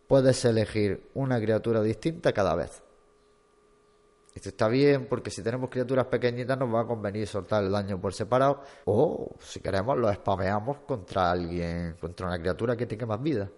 Puedes 0.07 0.45
elegir 0.45 1.11
una 1.15 1.41
criatura 1.41 1.83
distinta 1.83 2.33
cada 2.33 2.55
vez. 2.55 2.85
Esto 4.39 4.51
está 4.51 4.69
bien 4.69 5.07
porque 5.07 5.33
si 5.33 5.43
tenemos 5.43 5.69
criaturas 5.69 6.07
pequeñitas 6.07 6.57
nos 6.57 6.73
va 6.73 6.83
a 6.83 6.87
convenir 6.87 7.27
soltar 7.27 7.65
el 7.65 7.73
daño 7.73 8.01
por 8.01 8.15
separado 8.15 8.63
o 8.85 9.31
si 9.41 9.59
queremos 9.59 9.99
lo 9.99 10.15
spameamos 10.15 10.77
contra 10.87 11.33
alguien, 11.33 11.97
contra 12.01 12.29
una 12.29 12.39
criatura 12.39 12.77
que 12.77 12.87
tenga 12.87 13.05
más 13.05 13.21
vida. 13.21 13.51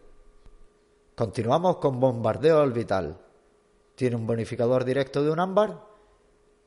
Continuamos 1.15 1.77
con 1.77 2.01
bombardeo 2.01 2.63
orbital. 2.63 3.19
Tiene 3.95 4.17
un 4.17 4.27
bonificador 4.27 4.87
directo 4.87 5.23
de 5.23 5.31
un 5.31 5.41
ámbar 5.41 5.85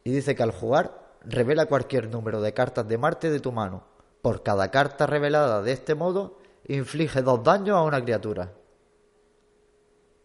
y 0.04 0.12
dice 0.12 0.36
que 0.36 0.44
al 0.44 0.52
jugar 0.52 1.16
revela 1.26 1.66
cualquier 1.66 2.08
número 2.08 2.40
de 2.40 2.54
cartas 2.54 2.88
de 2.88 3.00
Marte 3.00 3.32
de 3.32 3.40
tu 3.40 3.52
mano. 3.52 3.84
Por 4.22 4.44
cada 4.44 4.70
carta 4.70 5.08
revelada 5.08 5.64
de 5.64 5.72
este 5.72 5.96
modo 5.96 6.38
inflige 6.68 7.24
dos 7.24 7.44
daños 7.44 7.78
a 7.78 7.82
una 7.82 8.00
criatura. 8.00 8.54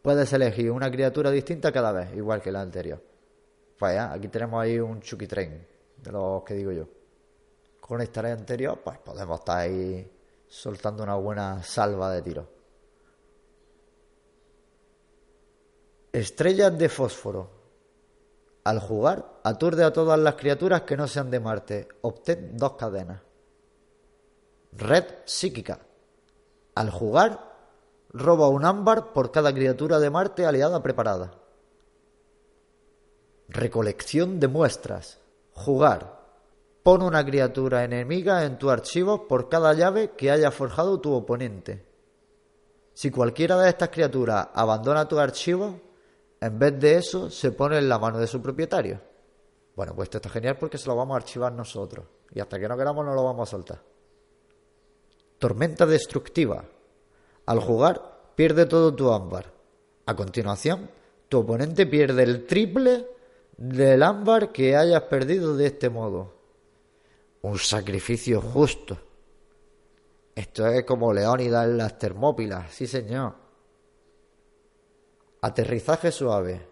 Puedes 0.03 0.31
elegir 0.35 0.73
una 0.73 0.91
criatura 0.91 1.31
distinta 1.31 1.73
cada 1.73 1.91
vez, 1.93 2.15
igual 2.15 2.43
que 2.43 2.53
la 2.53 2.61
anterior. 2.61 3.08
Pues 3.79 3.99
aquí 3.99 4.29
tenemos 4.29 4.61
ahí 4.61 4.79
un 4.81 5.01
Chucky 5.01 5.27
Train, 5.27 5.67
de 5.97 6.13
los 6.13 6.43
que 6.43 6.55
digo 6.55 6.73
yo. 6.73 6.89
Con 7.81 8.01
esta 8.01 8.21
ley 8.23 8.33
anterior, 8.33 8.81
pues 8.83 8.99
podemos 8.99 9.39
estar 9.39 9.59
ahí 9.59 10.11
soltando 10.49 11.05
una 11.05 11.15
buena 11.15 11.63
salva 11.63 12.11
de 12.11 12.23
tiros. 12.23 12.47
Estrellas 16.13 16.77
de 16.77 16.89
fósforo. 16.89 17.51
Al 18.65 18.81
jugar, 18.81 19.41
aturde 19.45 19.85
a 19.85 19.93
todas 19.93 20.19
las 20.19 20.35
criaturas 20.35 20.83
que 20.83 20.97
no 20.97 21.07
sean 21.07 21.31
de 21.31 21.39
Marte. 21.39 21.89
Obtén 22.03 22.57
dos 22.57 22.73
cadenas. 22.73 23.23
Red 24.73 25.05
psíquica. 25.25 25.79
Al 26.75 26.91
jugar, 26.91 27.57
roba 28.11 28.49
un 28.49 28.65
ámbar 28.65 29.13
por 29.13 29.31
cada 29.31 29.55
criatura 29.55 29.99
de 30.01 30.11
Marte 30.11 30.45
aliada 30.45 30.83
preparada. 30.83 31.31
Recolección 33.49 34.41
de 34.41 34.49
muestras. 34.49 35.19
Jugar. 35.53 36.19
Pon 36.83 37.03
una 37.03 37.25
criatura 37.25 37.83
enemiga 37.83 38.45
en 38.45 38.59
tu 38.59 38.69
archivo 38.69 39.27
por 39.27 39.49
cada 39.49 39.73
llave 39.73 40.11
que 40.17 40.31
haya 40.31 40.51
forjado 40.51 41.01
tu 41.01 41.13
oponente. 41.15 41.85
Si 42.93 43.11
cualquiera 43.11 43.59
de 43.59 43.71
estas 43.71 43.89
criaturas 43.89 44.49
abandona 44.53 45.09
tu 45.09 45.19
archivo, 45.19 45.81
en 46.41 46.59
vez 46.59 46.79
de 46.79 46.97
eso 46.97 47.31
se 47.31 47.53
pone 47.53 47.79
en 47.79 47.89
la 47.89 47.99
mano 47.99 48.19
de 48.19 48.27
su 48.27 48.43
propietario. 48.43 49.01
Bueno, 49.75 49.95
pues 49.95 50.07
esto 50.07 50.19
está 50.19 50.29
genial 50.29 50.59
porque 50.59 50.77
se 50.77 50.87
lo 50.87 50.97
vamos 50.97 51.15
a 51.15 51.19
archivar 51.19 51.53
nosotros. 51.53 52.05
Y 52.31 52.41
hasta 52.41 52.59
que 52.59 52.69
no 52.69 52.77
queramos 52.77 53.05
no 53.07 53.15
lo 53.15 53.25
vamos 53.25 53.49
a 53.49 53.51
soltar. 53.51 53.81
Tormenta 55.39 55.87
destructiva. 55.87 56.65
Al 57.47 57.61
jugar, 57.61 58.33
pierde 58.35 58.67
todo 58.67 58.95
tu 58.95 59.11
ámbar. 59.11 59.53
A 60.05 60.15
continuación, 60.15 60.91
tu 61.29 61.39
oponente 61.39 61.87
pierde 61.87 62.25
el 62.25 62.47
triple 62.47 63.18
del 63.59 64.05
ámbar 64.05 64.53
que 64.53 64.77
hayas 64.77 65.03
perdido 65.03 65.57
de 65.57 65.67
este 65.67 65.91
modo. 65.91 66.33
Un 67.43 67.59
sacrificio 67.59 68.41
justo. 68.41 68.97
Esto 70.35 70.67
es 70.69 70.85
como 70.85 71.13
Leónidas 71.13 71.67
en 71.67 71.77
las 71.77 71.99
Termópilas, 71.99 72.73
sí 72.73 72.87
señor. 72.87 73.35
Aterrizaje 75.43 76.13
suave. 76.13 76.67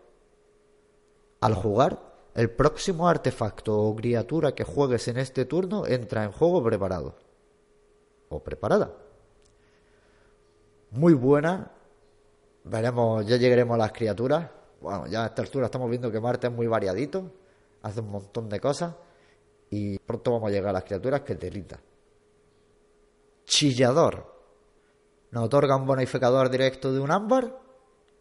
Al 1.41 1.55
jugar, 1.55 2.01
el 2.35 2.51
próximo 2.51 3.09
artefacto 3.09 3.77
o 3.77 3.97
criatura 3.97 4.55
que 4.55 4.65
juegues 4.65 5.09
en 5.09 5.19
este 5.19 5.45
turno 5.45 5.87
entra 5.87 6.23
en 6.23 6.31
juego 6.31 6.63
preparado. 6.63 7.17
O 8.29 8.43
preparada. 8.43 8.93
Muy 10.93 11.15
buena. 11.15 11.73
Veremos, 12.63 13.27
ya 13.27 13.37
llegaremos 13.37 13.75
a 13.75 13.79
las 13.79 13.93
criaturas 13.93 14.51
bueno, 14.87 15.09
ya 15.09 15.25
a 15.25 15.27
esta 15.27 15.43
altura 15.43 15.67
estamos 15.67 15.91
viendo 15.91 16.13
que 16.13 16.21
Marte 16.21 16.47
es 16.47 16.53
muy 16.53 16.69
variadito, 16.69 17.33
hace 17.83 17.99
un 17.99 18.09
montón 18.09 18.49
de 18.49 18.61
cosas 18.61 18.95
y 19.69 19.99
pronto 19.99 20.31
vamos 20.31 20.49
a 20.49 20.53
llegar 20.53 20.71
a 20.71 20.75
las 20.75 20.85
criaturas 20.85 21.23
que 21.23 21.35
telita. 21.35 21.81
Chillador. 23.45 24.33
Nos 25.33 25.47
otorga 25.47 25.75
un 25.75 25.87
bonificador 25.87 26.51
directo 26.51 26.93
de 26.93 27.01
un 27.01 27.11
ámbar 27.11 27.59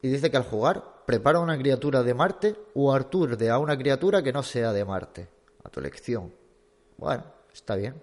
y 0.02 0.08
dice 0.08 0.32
que 0.32 0.38
al 0.38 0.44
jugar 0.44 1.04
prepara 1.06 1.40
una 1.40 1.56
criatura 1.56 2.02
de 2.02 2.16
Marte 2.16 2.56
o 2.74 2.92
aturde 2.92 3.52
a 3.52 3.60
una 3.60 3.78
criatura 3.78 4.24
que 4.24 4.34
no 4.34 4.42
sea 4.42 4.74
de 4.74 4.84
Marte, 4.84 5.30
a 5.64 5.70
tu 5.70 5.82
elección. 5.82 6.34
Bueno, 6.98 7.26
está 7.54 7.76
bien. 7.76 8.02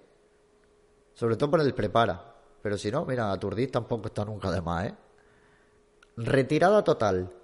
Sobre 1.15 1.35
todo 1.35 1.51
por 1.51 1.59
el 1.59 1.73
prepara. 1.73 2.33
Pero 2.61 2.77
si 2.77 2.89
no, 2.89 3.05
mira, 3.05 3.29
aturdir 3.29 3.69
tampoco 3.69 4.07
está 4.07 4.23
nunca 4.23 4.49
de 4.49 4.61
más, 4.61 4.85
¿eh? 4.85 4.95
Retirada 6.15 6.81
total 6.81 7.42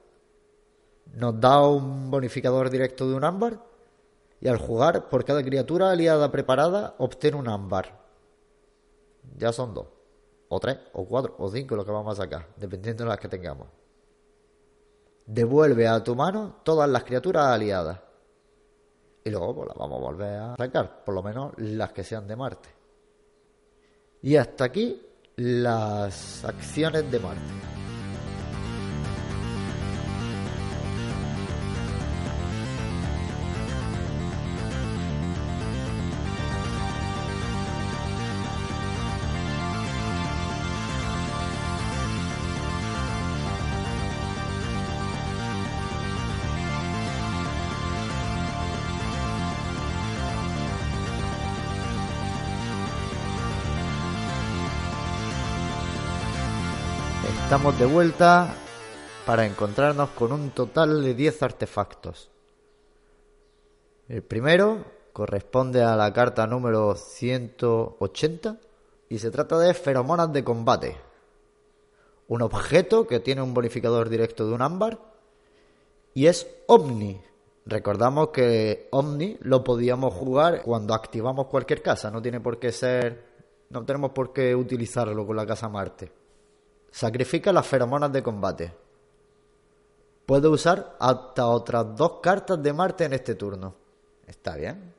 nos 1.13 1.39
da 1.39 1.61
un 1.67 2.11
bonificador 2.11 2.69
directo 2.69 3.09
de 3.09 3.15
un 3.15 3.23
ámbar 3.23 3.59
y 4.41 4.47
al 4.47 4.57
jugar 4.57 5.09
por 5.09 5.25
cada 5.25 5.43
criatura 5.43 5.91
aliada 5.91 6.31
preparada 6.31 6.95
obtiene 6.97 7.37
un 7.37 7.49
ámbar. 7.49 7.99
Ya 9.37 9.51
son 9.51 9.73
dos, 9.73 9.87
o 10.47 10.59
tres, 10.59 10.77
o 10.93 11.05
cuatro, 11.05 11.35
o 11.37 11.49
cinco 11.49 11.75
lo 11.75 11.85
que 11.85 11.91
vamos 11.91 12.17
a 12.17 12.23
sacar, 12.23 12.47
dependiendo 12.55 13.03
de 13.03 13.09
las 13.09 13.19
que 13.19 13.27
tengamos. 13.27 13.67
Devuelve 15.25 15.87
a 15.87 16.03
tu 16.03 16.15
mano 16.15 16.57
todas 16.63 16.89
las 16.89 17.03
criaturas 17.03 17.47
aliadas. 17.47 17.99
Y 19.23 19.29
luego 19.29 19.55
pues, 19.55 19.67
las 19.67 19.77
vamos 19.77 19.99
a 19.99 20.01
volver 20.01 20.39
a 20.39 20.55
sacar, 20.55 21.03
por 21.03 21.13
lo 21.13 21.21
menos 21.21 21.53
las 21.57 21.91
que 21.91 22.03
sean 22.03 22.27
de 22.27 22.35
Marte. 22.35 22.69
Y 24.21 24.35
hasta 24.37 24.65
aquí 24.65 25.05
las 25.35 26.43
acciones 26.43 27.09
de 27.11 27.19
Marte. 27.19 27.78
Estamos 57.49 57.79
de 57.79 57.87
vuelta 57.87 58.53
para 59.25 59.43
encontrarnos 59.43 60.11
con 60.11 60.31
un 60.31 60.51
total 60.51 61.01
de 61.01 61.15
10 61.15 61.41
artefactos. 61.41 62.29
El 64.07 64.21
primero 64.21 64.85
corresponde 65.13 65.81
a 65.81 65.95
la 65.95 66.13
carta 66.13 66.45
número 66.45 66.93
180 66.93 68.57
y 69.09 69.17
se 69.17 69.31
trata 69.31 69.57
de 69.57 69.73
feromonas 69.73 70.31
de 70.31 70.43
combate. 70.43 70.95
Un 72.27 72.43
objeto 72.43 73.07
que 73.07 73.19
tiene 73.19 73.41
un 73.41 73.55
bonificador 73.55 74.09
directo 74.09 74.47
de 74.47 74.53
un 74.53 74.61
ámbar 74.61 74.99
y 76.13 76.27
es 76.27 76.45
Omni. 76.67 77.19
Recordamos 77.65 78.27
que 78.29 78.89
Omni 78.91 79.39
lo 79.41 79.63
podíamos 79.63 80.13
jugar 80.13 80.61
cuando 80.61 80.93
activamos 80.93 81.47
cualquier 81.47 81.81
casa, 81.81 82.11
no 82.11 82.21
tiene 82.21 82.41
por 82.41 82.59
qué 82.59 82.71
ser 82.71 83.23
no 83.71 83.83
tenemos 83.85 84.11
por 84.11 84.33
qué 84.33 84.53
utilizarlo 84.53 85.25
con 85.25 85.35
la 85.35 85.47
casa 85.47 85.67
Marte. 85.67 86.18
Sacrifica 86.91 87.51
las 87.51 87.67
feromonas 87.67 88.11
de 88.11 88.23
combate. 88.23 88.73
Puede 90.25 90.47
usar 90.47 90.95
hasta 90.99 91.47
otras 91.47 91.95
dos 91.95 92.19
cartas 92.21 92.61
de 92.61 92.73
Marte 92.73 93.05
en 93.05 93.13
este 93.13 93.35
turno. 93.35 93.75
Está 94.27 94.55
bien. 94.55 94.93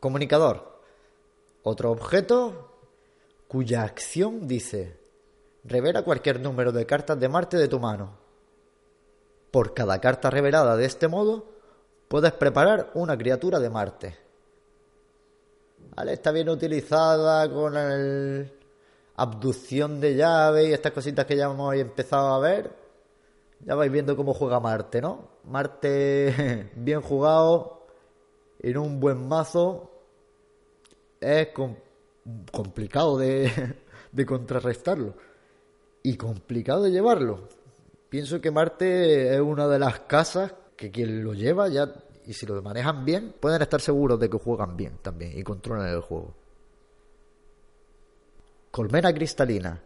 Comunicador. 0.00 0.80
Otro 1.62 1.90
objeto 1.90 2.72
cuya 3.48 3.82
acción 3.82 4.46
dice 4.46 4.98
revela 5.64 6.02
cualquier 6.02 6.40
número 6.40 6.72
de 6.72 6.86
cartas 6.86 7.18
de 7.18 7.28
Marte 7.28 7.56
de 7.56 7.68
tu 7.68 7.78
mano. 7.80 8.18
Por 9.50 9.74
cada 9.74 10.00
carta 10.00 10.30
revelada 10.30 10.76
de 10.76 10.84
este 10.84 11.08
modo, 11.08 11.46
puedes 12.08 12.32
preparar 12.32 12.90
una 12.94 13.16
criatura 13.16 13.58
de 13.58 13.70
Marte. 13.70 14.16
Vale, 15.94 16.12
está 16.12 16.30
bien 16.30 16.48
utilizada 16.48 17.50
con 17.50 17.76
el 17.76 18.52
abducción 19.16 20.00
de 20.00 20.14
llave 20.14 20.68
y 20.68 20.72
estas 20.72 20.92
cositas 20.92 21.24
que 21.26 21.36
ya 21.36 21.46
hemos 21.46 21.74
empezado 21.74 22.34
a 22.34 22.38
ver. 22.38 22.70
Ya 23.60 23.74
vais 23.74 23.90
viendo 23.90 24.16
cómo 24.16 24.34
juega 24.34 24.60
Marte, 24.60 25.00
¿no? 25.00 25.28
Marte 25.44 26.70
bien 26.76 27.00
jugado 27.00 27.86
en 28.60 28.76
un 28.78 29.00
buen 29.00 29.26
mazo 29.26 29.90
es 31.20 31.48
com- 31.48 31.76
complicado 32.52 33.16
de, 33.18 33.50
de 34.12 34.26
contrarrestarlo 34.26 35.14
y 36.02 36.16
complicado 36.16 36.82
de 36.82 36.90
llevarlo. 36.90 37.48
Pienso 38.08 38.40
que 38.40 38.50
Marte 38.50 39.34
es 39.34 39.40
una 39.40 39.66
de 39.66 39.78
las 39.78 40.00
casas 40.00 40.54
que 40.76 40.90
quien 40.90 41.24
lo 41.24 41.32
lleva 41.32 41.68
ya, 41.68 41.92
y 42.26 42.34
si 42.34 42.44
lo 42.46 42.60
manejan 42.62 43.04
bien, 43.04 43.34
pueden 43.40 43.62
estar 43.62 43.80
seguros 43.80 44.20
de 44.20 44.28
que 44.28 44.38
juegan 44.38 44.76
bien 44.76 44.98
también 45.02 45.36
y 45.36 45.42
controlan 45.42 45.88
el 45.88 46.00
juego. 46.00 46.34
Colmena 48.76 49.10
cristalina. 49.14 49.82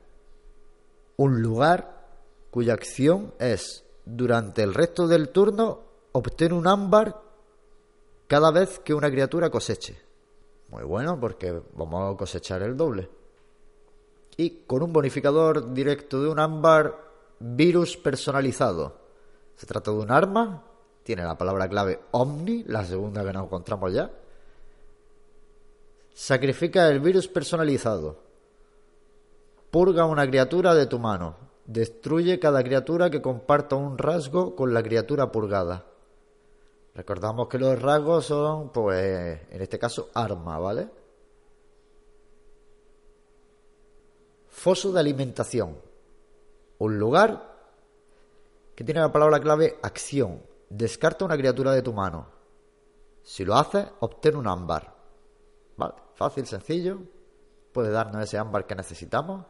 Un 1.16 1.40
lugar 1.40 2.08
cuya 2.50 2.72
acción 2.72 3.32
es, 3.38 3.84
durante 4.04 4.64
el 4.64 4.74
resto 4.74 5.06
del 5.06 5.28
turno, 5.28 5.82
obtener 6.10 6.52
un 6.52 6.66
ámbar 6.66 7.22
cada 8.26 8.50
vez 8.50 8.80
que 8.80 8.92
una 8.92 9.08
criatura 9.08 9.48
coseche. 9.48 9.96
Muy 10.70 10.82
bueno, 10.82 11.20
porque 11.20 11.62
vamos 11.74 12.12
a 12.12 12.18
cosechar 12.18 12.62
el 12.62 12.76
doble. 12.76 13.08
Y 14.36 14.64
con 14.66 14.82
un 14.82 14.92
bonificador 14.92 15.72
directo 15.72 16.20
de 16.20 16.28
un 16.28 16.40
ámbar, 16.40 16.98
virus 17.38 17.96
personalizado. 17.96 18.96
Se 19.54 19.68
trata 19.68 19.92
de 19.92 19.98
un 19.98 20.10
arma, 20.10 20.64
tiene 21.04 21.22
la 21.22 21.38
palabra 21.38 21.68
clave 21.68 22.00
Omni, 22.10 22.64
la 22.64 22.84
segunda 22.84 23.24
que 23.24 23.32
nos 23.32 23.44
encontramos 23.44 23.92
ya. 23.92 24.10
Sacrifica 26.12 26.88
el 26.88 26.98
virus 26.98 27.28
personalizado. 27.28 28.29
Purga 29.70 30.04
una 30.04 30.26
criatura 30.26 30.74
de 30.74 30.86
tu 30.86 30.98
mano. 30.98 31.36
Destruye 31.64 32.40
cada 32.40 32.62
criatura 32.64 33.10
que 33.10 33.22
comparta 33.22 33.76
un 33.76 33.96
rasgo 33.96 34.56
con 34.56 34.74
la 34.74 34.82
criatura 34.82 35.30
purgada. 35.30 35.86
Recordamos 36.94 37.48
que 37.48 37.58
los 37.58 37.80
rasgos 37.80 38.26
son, 38.26 38.70
pues, 38.70 39.40
en 39.48 39.62
este 39.62 39.78
caso, 39.78 40.10
arma, 40.12 40.58
¿vale? 40.58 40.88
Foso 44.48 44.90
de 44.92 44.98
alimentación. 45.00 45.78
Un 46.78 46.98
lugar 46.98 47.50
que 48.74 48.82
tiene 48.82 49.00
la 49.00 49.12
palabra 49.12 49.38
clave 49.38 49.78
acción. 49.82 50.42
Descarta 50.68 51.24
una 51.24 51.36
criatura 51.36 51.72
de 51.72 51.82
tu 51.82 51.92
mano. 51.92 52.26
Si 53.22 53.44
lo 53.44 53.54
haces, 53.54 53.86
obtén 54.00 54.36
un 54.36 54.48
ámbar. 54.48 54.92
¿Vale? 55.76 55.94
Fácil, 56.14 56.46
sencillo. 56.46 56.98
Puede 57.72 57.90
darnos 57.90 58.24
ese 58.24 58.36
ámbar 58.36 58.66
que 58.66 58.74
necesitamos. 58.74 59.46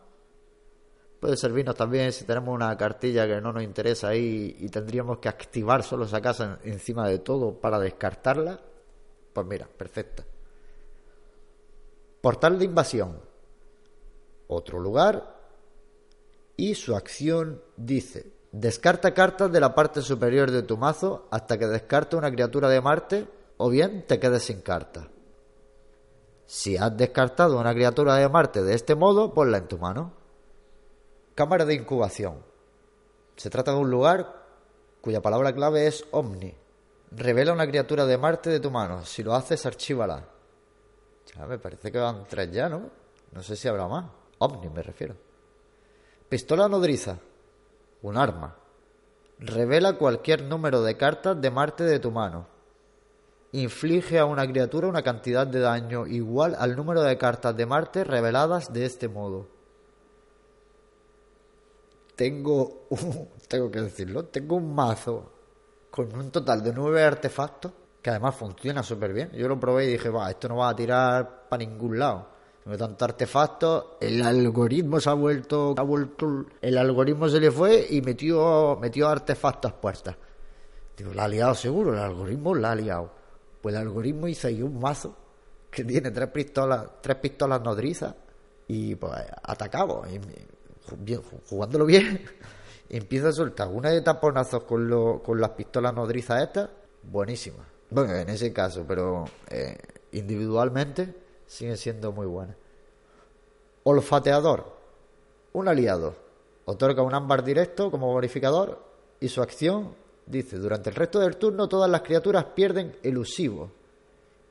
Puede 1.21 1.37
servirnos 1.37 1.75
también 1.75 2.13
si 2.13 2.25
tenemos 2.25 2.55
una 2.55 2.75
cartilla 2.79 3.27
que 3.27 3.41
no 3.43 3.53
nos 3.53 3.63
interesa 3.63 4.09
ahí 4.09 4.57
y 4.59 4.69
tendríamos 4.71 5.19
que 5.19 5.29
activar 5.29 5.83
solo 5.83 6.07
esa 6.07 6.21
casa 6.23 6.59
en- 6.65 6.73
encima 6.73 7.07
de 7.07 7.19
todo 7.19 7.61
para 7.61 7.79
descartarla. 7.79 8.59
Pues 9.35 9.47
mira, 9.47 9.69
perfecta. 9.69 10.25
Portal 12.23 12.59
de 12.59 12.65
invasión. 12.65 13.21
Otro 14.49 14.81
lugar. 14.81 15.39
Y 16.57 16.75
su 16.75 16.97
acción 16.97 17.63
dice, 17.77 18.33
descarta 18.53 19.13
cartas 19.15 19.53
de 19.53 19.61
la 19.61 19.75
parte 19.75 20.03
superior 20.03 20.51
de 20.51 20.63
tu 20.63 20.77
mazo 20.77 21.29
hasta 21.31 21.59
que 21.59 21.67
descarte 21.67 22.17
una 22.17 22.31
criatura 22.31 22.69
de 22.69 22.81
Marte 22.81 23.29
o 23.59 23.69
bien 23.69 24.07
te 24.07 24.19
quedes 24.19 24.45
sin 24.45 24.61
carta. 24.63 25.09
Si 26.47 26.77
has 26.77 26.97
descartado 26.97 27.59
una 27.59 27.73
criatura 27.75 28.17
de 28.17 28.29
Marte 28.29 28.63
de 28.63 28.75
este 28.75 28.95
modo, 28.95 29.33
ponla 29.33 29.59
en 29.59 29.69
tu 29.69 29.79
mano. 29.79 30.15
Cámara 31.41 31.65
de 31.65 31.73
incubación. 31.73 32.45
Se 33.35 33.49
trata 33.49 33.73
de 33.73 33.79
un 33.79 33.91
lugar 33.91 34.45
cuya 35.01 35.23
palabra 35.23 35.55
clave 35.55 35.87
es 35.87 36.05
Omni. 36.11 36.55
Revela 37.13 37.55
una 37.55 37.67
criatura 37.67 38.05
de 38.05 38.19
Marte 38.19 38.51
de 38.51 38.61
tu 38.61 38.71
mano. 38.71 39.07
Si 39.07 39.23
lo 39.23 39.33
haces, 39.35 39.65
archívala. 39.65 40.29
Ya, 41.35 41.47
me 41.47 41.59
parece 41.59 41.91
que 41.91 41.97
van 41.97 42.27
tres 42.29 42.51
ya, 42.53 42.69
¿no? 42.69 42.91
No 43.33 43.43
sé 43.43 43.57
si 43.57 43.69
habrá 43.69 43.89
más. 43.89 44.05
Omni 44.37 44.69
me 44.69 44.83
refiero. 44.83 45.17
Pistola 46.29 46.69
nodriza. 46.69 47.17
Un 48.03 48.19
arma. 48.19 48.55
Revela 49.39 49.97
cualquier 49.97 50.43
número 50.43 50.83
de 50.83 50.99
cartas 50.99 51.41
de 51.41 51.51
Marte 51.51 51.85
de 51.85 52.01
tu 52.01 52.11
mano. 52.11 52.49
Inflige 53.53 54.19
a 54.19 54.27
una 54.27 54.47
criatura 54.47 54.89
una 54.89 55.03
cantidad 55.03 55.47
de 55.47 55.61
daño 55.61 56.07
igual 56.07 56.55
al 56.59 56.77
número 56.77 57.01
de 57.01 57.17
cartas 57.17 57.57
de 57.57 57.65
Marte 57.65 58.05
reveladas 58.05 58.75
de 58.75 58.85
este 58.85 59.09
modo. 59.09 59.60
Tengo, 62.21 62.85
un- 62.91 63.29
tengo 63.49 63.71
que 63.71 63.81
decirlo, 63.81 64.27
tengo 64.27 64.57
un 64.57 64.75
mazo 64.75 65.33
con 65.91 66.15
un 66.15 66.31
total 66.31 66.63
de 66.63 66.71
nueve 66.75 67.03
artefactos 67.03 67.73
que 68.03 68.11
además 68.11 68.35
funciona 68.35 68.83
súper 68.83 69.15
bien. 69.15 69.31
Yo 69.33 69.49
lo 69.49 69.59
probé 69.59 69.87
y 69.87 69.93
dije, 69.93 70.11
va, 70.11 70.29
esto 70.31 70.47
no 70.47 70.57
va 70.57 70.69
a 70.69 70.77
tirar 70.77 71.49
para 71.49 71.65
ningún 71.65 71.99
lado. 71.99 72.29
Tengo 72.63 72.77
tantos 72.77 73.09
artefactos, 73.09 73.85
el 74.03 74.21
algoritmo 74.23 75.01
se 75.01 75.09
ha 75.09 75.15
vuelto, 75.15 75.75
ha 75.79 75.83
vuelto, 75.83 76.45
el 76.61 76.77
algoritmo 76.77 77.27
se 77.27 77.41
le 77.41 77.51
fue 77.51 77.87
y 77.89 78.03
metió, 78.03 78.77
metió 78.79 79.09
artefactos 79.09 79.73
puestas. 79.73 80.15
Digo, 80.99 81.15
la 81.15 81.25
ha 81.25 81.29
liado 81.29 81.55
seguro, 81.55 81.95
el 81.95 82.01
algoritmo 82.01 82.55
la 82.55 82.73
ha 82.73 82.75
liado. 82.75 83.11
Pues 83.63 83.75
el 83.75 83.81
algoritmo 83.81 84.29
hizo 84.29 84.47
ahí 84.47 84.61
un 84.63 84.79
mazo 84.79 85.17
que 85.71 85.85
tiene 85.85 86.11
tres 86.11 86.29
pistolas, 86.29 86.87
tres 87.01 87.17
pistolas 87.17 87.63
nodrizas 87.63 88.15
y 88.69 88.95
pues 88.95 89.15
atacamos. 89.43 90.07
Jugándolo 91.49 91.85
bien, 91.87 92.25
empieza 92.89 93.29
a 93.29 93.33
soltar 93.33 93.69
una 93.69 93.91
de 93.91 94.01
taponazos 94.01 94.65
con, 94.65 94.89
lo- 94.89 95.23
con 95.23 95.41
las 95.41 95.51
pistolas 95.51 95.95
nodrizas 95.95 96.43
estas, 96.43 96.71
buenísima. 97.03 97.65
Bueno, 97.91 98.15
en 98.15 98.29
ese 98.29 98.53
caso, 98.53 98.85
pero 98.87 99.25
eh, 99.49 99.77
individualmente 100.13 101.15
siguen 101.47 101.77
siendo 101.77 102.13
muy 102.13 102.27
buenas. 102.27 102.57
Olfateador, 103.85 104.65
un 105.53 105.69
aliado. 105.69 106.15
Otorga 106.67 107.03
un 107.03 107.15
ámbar 107.15 107.43
directo 107.43 107.91
como 107.91 108.13
bonificador 108.13 108.79
y 109.19 109.29
su 109.29 109.43
acción 109.43 109.95
dice, 110.27 110.57
durante 110.59 110.91
el 110.91 110.97
resto 110.97 111.19
del 111.19 111.37
turno 111.37 111.69
todas 111.69 111.91
las 111.91 112.03
criaturas 112.03 112.45
pierden 112.55 112.97
elusivo. 113.03 113.71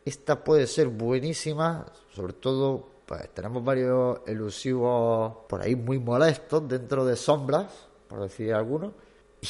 Esta 0.03 0.43
puede 0.43 0.67
ser 0.67 0.87
buenísima, 0.87 1.85
sobre 2.13 2.33
todo, 2.33 2.87
pues 3.09 3.27
tenemos 3.33 3.63
varios 3.63 4.19
elusivos 4.27 5.33
por 5.47 5.63
ahí 5.63 5.75
muy 5.75 5.97
molestos 5.97 6.67
dentro 6.67 7.03
de 7.03 7.15
sombras, 7.15 7.65
por 8.07 8.21
decir 8.21 8.53
algunos. 8.53 8.93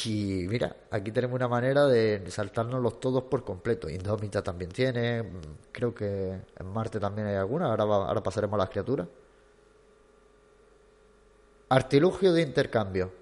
Y 0.02 0.46
mira, 0.48 0.74
aquí 0.90 1.12
tenemos 1.12 1.34
una 1.34 1.46
manera 1.46 1.84
de 1.84 2.24
saltárnoslos 2.30 2.98
todos 3.00 3.24
por 3.24 3.44
completo. 3.44 3.90
Indómita 3.90 4.42
también 4.42 4.70
tiene, 4.70 5.24
mm, 5.24 5.40
creo 5.72 5.94
que 5.94 6.40
en 6.58 6.66
Marte 6.72 6.98
también 6.98 7.26
hay 7.28 7.34
alguna, 7.34 7.66
ahora, 7.66 7.82
ahora 7.82 8.22
pasaremos 8.22 8.54
a 8.54 8.62
las 8.62 8.70
criaturas. 8.70 9.08
Artilugio 11.68 12.32
de 12.32 12.40
intercambio. 12.40 13.12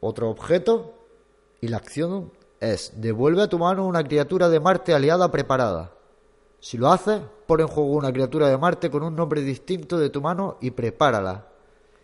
Otro 0.00 0.30
objeto 0.30 0.94
y 1.60 1.68
la 1.68 1.76
acción 1.76 2.32
es 2.58 2.92
devuelve 2.96 3.42
a 3.42 3.48
tu 3.48 3.60
mano 3.60 3.86
una 3.86 4.02
criatura 4.02 4.48
de 4.48 4.58
Marte 4.58 4.94
aliada 4.94 5.30
preparada. 5.30 5.95
Si 6.60 6.78
lo 6.78 6.90
haces, 6.90 7.20
pon 7.46 7.60
en 7.60 7.68
juego 7.68 7.90
una 7.92 8.12
criatura 8.12 8.48
de 8.48 8.58
Marte 8.58 8.90
con 8.90 9.02
un 9.02 9.14
nombre 9.14 9.42
distinto 9.42 9.98
de 9.98 10.10
tu 10.10 10.20
mano 10.20 10.56
y 10.60 10.70
prepárala. 10.70 11.46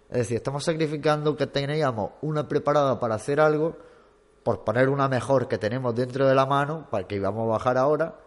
Es 0.08 0.18
decir, 0.18 0.36
estamos 0.36 0.64
sacrificando 0.64 1.36
que 1.36 1.46
teníamos 1.46 2.12
una 2.20 2.46
preparada 2.46 3.00
para 3.00 3.14
hacer 3.14 3.40
algo 3.40 3.76
por 4.42 4.64
poner 4.64 4.88
una 4.88 5.08
mejor 5.08 5.48
que 5.48 5.58
tenemos 5.58 5.94
dentro 5.94 6.26
de 6.26 6.34
la 6.34 6.46
mano, 6.46 6.86
para 6.90 7.06
que 7.06 7.16
íbamos 7.16 7.44
a 7.44 7.52
bajar 7.52 7.78
ahora, 7.78 8.18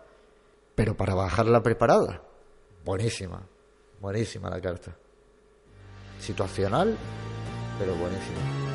pero 0.73 0.95
para 0.95 1.13
bajarla 1.13 1.61
preparada. 1.61 2.21
Buenísima, 2.83 3.41
buenísima 3.99 4.49
la 4.49 4.61
carta. 4.61 4.95
Situacional, 6.19 6.97
pero 7.77 7.93
buenísima. 7.95 8.74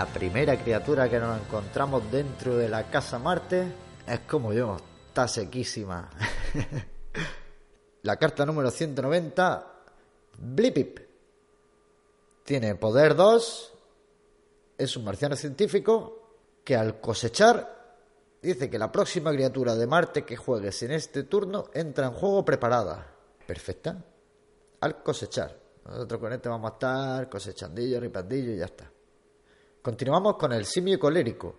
La 0.00 0.06
primera 0.06 0.58
criatura 0.58 1.10
que 1.10 1.18
nos 1.18 1.38
encontramos 1.38 2.10
dentro 2.10 2.56
de 2.56 2.70
la 2.70 2.90
casa 2.90 3.18
Marte 3.18 3.70
es 4.06 4.20
como 4.20 4.50
yo, 4.50 4.78
está 5.08 5.28
sequísima. 5.28 6.08
la 8.02 8.16
carta 8.16 8.46
número 8.46 8.70
190, 8.70 9.72
Blipip. 10.38 11.00
Tiene 12.44 12.76
poder 12.76 13.14
2, 13.14 13.74
es 14.78 14.96
un 14.96 15.04
marciano 15.04 15.36
científico 15.36 16.30
que 16.64 16.76
al 16.76 16.98
cosechar 16.98 17.98
dice 18.40 18.70
que 18.70 18.78
la 18.78 18.90
próxima 18.90 19.32
criatura 19.32 19.74
de 19.74 19.86
Marte 19.86 20.24
que 20.24 20.34
juegues 20.34 20.82
en 20.82 20.92
este 20.92 21.24
turno 21.24 21.66
entra 21.74 22.06
en 22.06 22.14
juego 22.14 22.42
preparada. 22.42 23.06
Perfecta. 23.46 24.02
Al 24.80 25.02
cosechar. 25.02 25.54
Nosotros 25.84 26.18
con 26.18 26.32
este 26.32 26.48
vamos 26.48 26.70
a 26.70 26.72
estar 26.72 27.28
cosechandillo, 27.28 28.00
ripandillo 28.00 28.52
y 28.52 28.56
ya 28.56 28.64
está. 28.64 28.90
Continuamos 29.82 30.36
con 30.36 30.52
el 30.52 30.66
simio 30.66 30.98
colérico. 30.98 31.54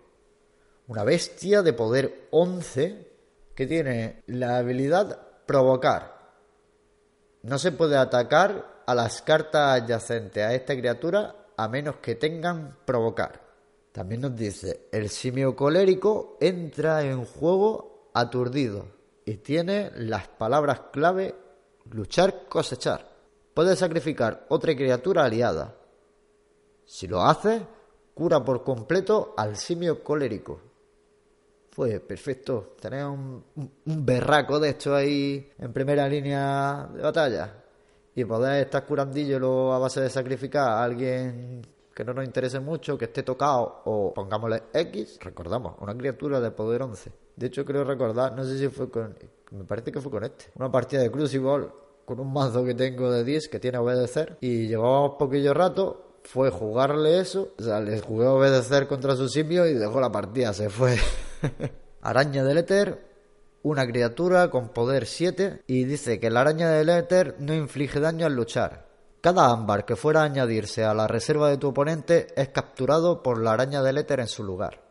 Una 0.86 1.02
bestia 1.02 1.60
de 1.62 1.72
poder 1.72 2.28
11 2.30 3.10
que 3.52 3.66
tiene 3.66 4.22
la 4.26 4.58
habilidad 4.58 5.18
provocar. 5.44 6.30
No 7.42 7.58
se 7.58 7.72
puede 7.72 7.96
atacar 7.96 8.84
a 8.86 8.94
las 8.94 9.22
cartas 9.22 9.82
adyacentes 9.82 10.44
a 10.44 10.54
esta 10.54 10.76
criatura 10.76 11.46
a 11.56 11.66
menos 11.66 11.96
que 11.96 12.14
tengan 12.14 12.76
provocar. 12.84 13.40
También 13.90 14.20
nos 14.20 14.36
dice, 14.36 14.86
el 14.92 15.08
simio 15.08 15.56
colérico 15.56 16.36
entra 16.40 17.02
en 17.02 17.24
juego 17.24 18.10
aturdido 18.14 18.86
y 19.24 19.38
tiene 19.38 19.90
las 19.96 20.28
palabras 20.28 20.80
clave 20.92 21.34
luchar, 21.90 22.46
cosechar. 22.48 23.04
Puede 23.52 23.74
sacrificar 23.74 24.46
otra 24.48 24.76
criatura 24.76 25.24
aliada. 25.24 25.74
Si 26.84 27.08
lo 27.08 27.22
hace, 27.22 27.66
cura 28.14 28.44
por 28.44 28.62
completo 28.62 29.34
al 29.36 29.56
simio 29.56 30.02
colérico. 30.02 30.60
Fue 31.70 32.00
perfecto. 32.00 32.74
Tener 32.80 33.04
un, 33.06 33.42
un 33.56 34.06
berraco 34.06 34.60
de 34.60 34.70
esto 34.70 34.94
ahí 34.94 35.50
en 35.58 35.72
primera 35.72 36.08
línea 36.08 36.88
de 36.94 37.02
batalla 37.02 37.62
y 38.14 38.24
poder 38.24 38.64
estar 38.64 38.84
curandillo 38.84 39.72
a 39.72 39.78
base 39.78 40.00
de 40.00 40.10
sacrificar 40.10 40.68
a 40.68 40.84
alguien 40.84 41.62
que 41.94 42.04
no 42.04 42.14
nos 42.14 42.24
interese 42.24 42.60
mucho, 42.60 42.96
que 42.96 43.06
esté 43.06 43.22
tocado 43.22 43.82
o 43.84 44.12
pongámosle 44.14 44.64
X, 44.72 45.18
recordamos, 45.20 45.74
una 45.80 45.96
criatura 45.96 46.40
de 46.40 46.50
poder 46.50 46.82
11. 46.82 47.12
De 47.36 47.46
hecho, 47.46 47.64
creo 47.64 47.84
recordar, 47.84 48.34
no 48.34 48.44
sé 48.44 48.58
si 48.58 48.68
fue 48.68 48.90
con. 48.90 49.16
Me 49.50 49.64
parece 49.64 49.92
que 49.92 50.00
fue 50.00 50.10
con 50.10 50.24
este. 50.24 50.46
Una 50.56 50.70
partida 50.70 51.02
de 51.02 51.10
Crucible 51.10 51.68
con 52.04 52.18
un 52.18 52.32
mazo 52.32 52.64
que 52.64 52.74
tengo 52.74 53.10
de 53.10 53.24
10 53.24 53.48
que 53.48 53.60
tiene 53.60 53.78
obedecer 53.78 54.36
y 54.40 54.66
llevábamos 54.68 55.16
poquillo 55.18 55.54
rato. 55.54 56.08
Fue 56.24 56.50
jugarle 56.50 57.20
eso, 57.20 57.52
o 57.58 57.62
sea, 57.62 57.80
le 57.80 58.00
jugué 58.00 58.26
a 58.26 58.32
obedecer 58.32 58.86
contra 58.86 59.16
su 59.16 59.28
simio 59.28 59.66
y 59.66 59.74
dejó 59.74 60.00
la 60.00 60.12
partida, 60.12 60.52
se 60.52 60.70
fue. 60.70 60.96
Araña 62.02 62.44
del 62.44 62.58
éter, 62.58 63.12
una 63.62 63.86
criatura 63.86 64.50
con 64.50 64.70
poder 64.70 65.06
7 65.06 65.62
y 65.66 65.84
dice 65.84 66.18
que 66.18 66.30
la 66.30 66.40
araña 66.40 66.68
del 66.70 66.88
éter 66.88 67.36
no 67.38 67.54
inflige 67.54 68.00
daño 68.00 68.26
al 68.26 68.34
luchar. 68.34 68.88
Cada 69.20 69.50
ámbar 69.50 69.84
que 69.84 69.94
fuera 69.94 70.22
a 70.22 70.24
añadirse 70.24 70.84
a 70.84 70.94
la 70.94 71.06
reserva 71.06 71.48
de 71.48 71.58
tu 71.58 71.68
oponente 71.68 72.28
es 72.36 72.48
capturado 72.48 73.22
por 73.22 73.40
la 73.40 73.52
araña 73.52 73.82
del 73.82 73.98
éter 73.98 74.18
en 74.18 74.26
su 74.26 74.42
lugar. 74.42 74.82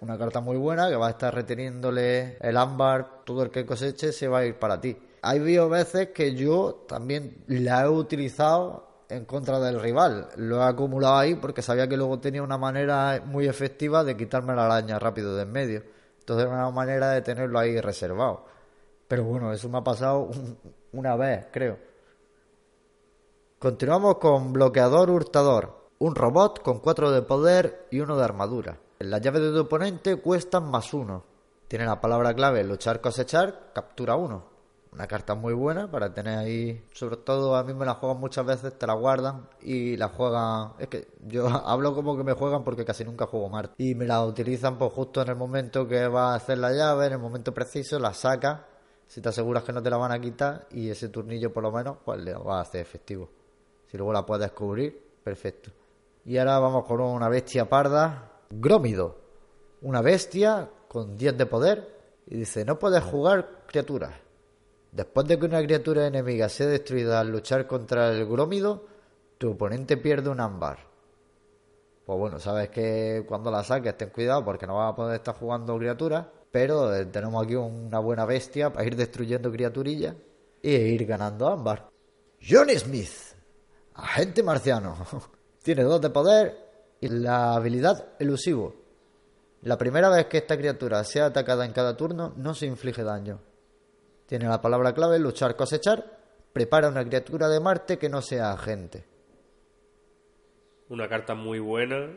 Una 0.00 0.18
carta 0.18 0.40
muy 0.40 0.58
buena 0.58 0.88
que 0.90 0.96
va 0.96 1.08
a 1.08 1.12
estar 1.12 1.34
reteniéndole 1.34 2.36
el 2.40 2.56
ámbar, 2.58 3.24
todo 3.24 3.42
el 3.42 3.50
que 3.50 3.64
coseche 3.64 4.12
se 4.12 4.28
va 4.28 4.40
a 4.40 4.44
ir 4.44 4.58
para 4.58 4.80
ti. 4.80 4.96
Hay 5.22 5.38
habido 5.40 5.68
veces 5.68 6.10
que 6.10 6.34
yo 6.34 6.84
también 6.86 7.42
la 7.46 7.84
he 7.84 7.88
utilizado 7.88 8.87
en 9.08 9.24
contra 9.24 9.58
del 9.58 9.80
rival. 9.80 10.28
Lo 10.36 10.60
he 10.60 10.64
acumulado 10.64 11.16
ahí 11.16 11.34
porque 11.34 11.62
sabía 11.62 11.88
que 11.88 11.96
luego 11.96 12.18
tenía 12.18 12.42
una 12.42 12.58
manera 12.58 13.22
muy 13.24 13.46
efectiva 13.46 14.04
de 14.04 14.16
quitarme 14.16 14.54
la 14.54 14.66
araña 14.66 14.98
rápido 14.98 15.34
de 15.36 15.42
en 15.42 15.52
medio. 15.52 15.82
Entonces 16.20 16.46
era 16.46 16.54
una 16.54 16.70
manera 16.70 17.10
de 17.10 17.22
tenerlo 17.22 17.58
ahí 17.58 17.80
reservado. 17.80 18.44
Pero 19.06 19.24
bueno, 19.24 19.52
eso 19.52 19.68
me 19.68 19.78
ha 19.78 19.84
pasado 19.84 20.30
una 20.92 21.16
vez, 21.16 21.46
creo. 21.50 21.78
Continuamos 23.58 24.18
con 24.18 24.52
bloqueador 24.52 25.10
hurtador. 25.10 25.88
Un 26.00 26.14
robot 26.14 26.62
con 26.62 26.78
4 26.78 27.10
de 27.10 27.22
poder 27.22 27.86
y 27.90 28.00
uno 28.00 28.16
de 28.16 28.24
armadura. 28.24 28.78
Las 29.00 29.20
llaves 29.20 29.42
de 29.42 29.50
tu 29.50 29.60
oponente 29.60 30.16
cuestan 30.16 30.70
más 30.70 30.94
uno. 30.94 31.24
Tiene 31.66 31.86
la 31.86 32.00
palabra 32.00 32.34
clave 32.34 32.62
luchar, 32.62 33.00
cosechar, 33.00 33.72
captura 33.74 34.14
uno 34.14 34.57
una 34.98 35.06
carta 35.06 35.36
muy 35.36 35.54
buena 35.54 35.88
para 35.88 36.12
tener 36.12 36.36
ahí. 36.36 36.84
Sobre 36.92 37.18
todo 37.18 37.54
a 37.54 37.62
mí 37.62 37.72
me 37.72 37.86
la 37.86 37.94
juegan 37.94 38.18
muchas 38.18 38.44
veces, 38.44 38.76
te 38.76 38.84
la 38.84 38.94
guardan 38.94 39.48
y 39.60 39.96
la 39.96 40.08
juegan. 40.08 40.72
Es 40.80 40.88
que 40.88 41.06
yo 41.24 41.46
hablo 41.64 41.94
como 41.94 42.16
que 42.16 42.24
me 42.24 42.32
juegan 42.32 42.64
porque 42.64 42.84
casi 42.84 43.04
nunca 43.04 43.26
juego 43.26 43.48
Marte. 43.48 43.74
Y 43.78 43.94
me 43.94 44.06
la 44.06 44.24
utilizan 44.24 44.76
pues 44.76 44.92
justo 44.92 45.22
en 45.22 45.28
el 45.28 45.36
momento 45.36 45.86
que 45.86 46.08
va 46.08 46.32
a 46.32 46.34
hacer 46.34 46.58
la 46.58 46.72
llave, 46.72 47.06
en 47.06 47.12
el 47.12 47.20
momento 47.20 47.54
preciso, 47.54 47.96
la 48.00 48.12
saca. 48.12 48.66
Si 49.06 49.20
te 49.20 49.28
aseguras 49.28 49.62
que 49.62 49.72
no 49.72 49.80
te 49.80 49.88
la 49.88 49.98
van 49.98 50.10
a 50.10 50.20
quitar 50.20 50.66
y 50.72 50.90
ese 50.90 51.08
turnillo 51.10 51.52
por 51.52 51.62
lo 51.62 51.70
menos 51.70 51.98
pues 52.04 52.20
le 52.20 52.34
va 52.34 52.58
a 52.58 52.62
hacer 52.62 52.80
efectivo. 52.80 53.30
Si 53.86 53.96
luego 53.96 54.12
la 54.12 54.26
puedes 54.26 54.50
cubrir, 54.50 55.00
perfecto. 55.22 55.70
Y 56.24 56.38
ahora 56.38 56.58
vamos 56.58 56.84
con 56.86 57.00
una 57.00 57.28
bestia 57.28 57.68
parda. 57.68 58.32
Grómido. 58.50 59.16
Una 59.80 60.02
bestia 60.02 60.68
con 60.88 61.16
10 61.16 61.38
de 61.38 61.46
poder. 61.46 61.98
Y 62.26 62.38
dice, 62.38 62.64
no 62.64 62.80
puedes 62.80 63.04
jugar 63.04 63.62
criaturas 63.68 64.27
Después 64.92 65.26
de 65.26 65.38
que 65.38 65.46
una 65.46 65.62
criatura 65.62 66.06
enemiga 66.06 66.48
sea 66.48 66.66
destruida 66.66 67.20
al 67.20 67.30
luchar 67.30 67.66
contra 67.66 68.10
el 68.10 68.26
grómido, 68.26 68.86
tu 69.36 69.50
oponente 69.50 69.96
pierde 69.96 70.30
un 70.30 70.40
ámbar. 70.40 70.78
Pues 72.04 72.18
bueno, 72.18 72.40
sabes 72.40 72.70
que 72.70 73.24
cuando 73.28 73.50
la 73.50 73.62
saques 73.62 73.96
ten 73.96 74.08
cuidado 74.08 74.44
porque 74.44 74.66
no 74.66 74.76
vas 74.76 74.92
a 74.92 74.96
poder 74.96 75.16
estar 75.16 75.34
jugando 75.34 75.76
criaturas, 75.76 76.24
pero 76.50 77.06
tenemos 77.08 77.44
aquí 77.44 77.54
una 77.54 77.98
buena 77.98 78.24
bestia 78.24 78.72
para 78.72 78.86
ir 78.86 78.96
destruyendo 78.96 79.52
criaturillas 79.52 80.14
e 80.62 80.70
ir 80.70 81.04
ganando 81.04 81.48
ámbar. 81.48 81.90
John 82.40 82.68
Smith, 82.70 83.36
agente 83.94 84.42
marciano. 84.42 84.96
Tiene 85.62 85.82
dos 85.82 86.00
de 86.00 86.10
poder 86.10 86.56
y 87.00 87.08
la 87.08 87.54
habilidad 87.54 88.12
elusivo. 88.18 88.74
La 89.62 89.76
primera 89.76 90.08
vez 90.08 90.26
que 90.26 90.38
esta 90.38 90.56
criatura 90.56 91.04
sea 91.04 91.26
atacada 91.26 91.66
en 91.66 91.72
cada 91.72 91.96
turno 91.96 92.32
no 92.36 92.54
se 92.54 92.66
inflige 92.66 93.02
daño. 93.02 93.40
Tiene 94.28 94.46
la 94.46 94.60
palabra 94.60 94.92
clave 94.92 95.18
luchar, 95.18 95.56
cosechar. 95.56 96.04
Prepara 96.52 96.90
una 96.90 97.02
criatura 97.02 97.48
de 97.48 97.60
Marte 97.60 97.96
que 97.96 98.10
no 98.10 98.20
sea 98.20 98.52
agente. 98.52 99.06
Una 100.90 101.08
carta 101.08 101.34
muy 101.34 101.60
buena. 101.60 102.10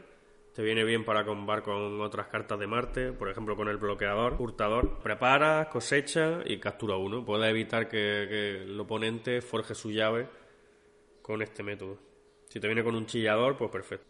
Te 0.53 0.61
viene 0.61 0.83
bien 0.83 1.05
para 1.05 1.23
combar 1.23 1.63
con 1.63 2.01
otras 2.01 2.27
cartas 2.27 2.59
de 2.59 2.67
Marte, 2.67 3.13
por 3.13 3.29
ejemplo 3.29 3.55
con 3.55 3.69
el 3.69 3.77
bloqueador, 3.77 4.35
hurtador. 4.39 4.99
Prepara, 4.99 5.69
cosecha 5.69 6.39
y 6.43 6.59
captura 6.59 6.97
uno. 6.97 7.23
Puede 7.23 7.49
evitar 7.49 7.87
que, 7.87 8.27
que 8.27 8.63
el 8.63 8.77
oponente 8.77 9.39
forje 9.39 9.73
su 9.73 9.89
llave 9.89 10.27
con 11.21 11.41
este 11.41 11.63
método. 11.63 11.97
Si 12.49 12.59
te 12.59 12.67
viene 12.67 12.83
con 12.83 12.93
un 12.93 13.05
chillador, 13.05 13.55
pues 13.55 13.71
perfecto. 13.71 14.05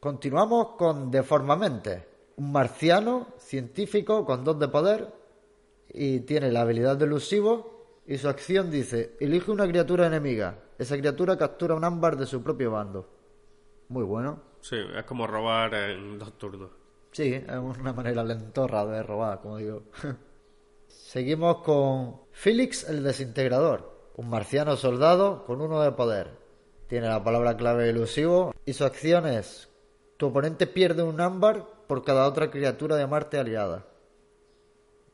Continuamos 0.00 0.70
con 0.76 1.08
Deformamente, 1.08 2.04
un 2.34 2.50
marciano 2.50 3.28
científico 3.38 4.24
con 4.24 4.42
dos 4.42 4.58
de 4.58 4.66
poder 4.66 5.23
y 5.92 6.20
tiene 6.20 6.50
la 6.50 6.62
habilidad 6.62 6.96
de 6.96 7.04
elusivo 7.04 8.02
y 8.06 8.18
su 8.18 8.28
acción 8.28 8.70
dice, 8.70 9.16
elige 9.20 9.50
una 9.50 9.66
criatura 9.66 10.06
enemiga. 10.06 10.58
Esa 10.78 10.96
criatura 10.96 11.38
captura 11.38 11.74
un 11.74 11.84
ámbar 11.84 12.16
de 12.16 12.26
su 12.26 12.42
propio 12.42 12.70
bando. 12.70 13.08
Muy 13.88 14.04
bueno. 14.04 14.40
Sí, 14.60 14.76
es 14.76 15.04
como 15.04 15.26
robar 15.26 15.74
en 15.74 16.18
dos 16.18 16.36
turnos. 16.36 16.70
Sí, 17.12 17.32
es 17.34 17.56
una 17.56 17.92
manera 17.92 18.24
lentorra 18.24 18.84
de 18.86 19.02
robar, 19.02 19.40
como 19.40 19.58
digo. 19.58 19.84
Seguimos 20.88 21.58
con 21.58 22.22
Felix 22.32 22.88
el 22.88 23.02
Desintegrador, 23.04 24.10
un 24.16 24.28
marciano 24.28 24.76
soldado 24.76 25.44
con 25.44 25.60
uno 25.60 25.80
de 25.80 25.92
poder. 25.92 26.30
Tiene 26.88 27.08
la 27.08 27.22
palabra 27.22 27.56
clave 27.56 27.88
elusivo 27.88 28.52
y 28.64 28.72
su 28.72 28.84
acción 28.84 29.26
es, 29.26 29.70
tu 30.16 30.26
oponente 30.26 30.66
pierde 30.66 31.02
un 31.02 31.20
ámbar 31.20 31.66
por 31.86 32.04
cada 32.04 32.26
otra 32.26 32.50
criatura 32.50 32.96
de 32.96 33.06
Marte 33.06 33.38
aliada. 33.38 33.86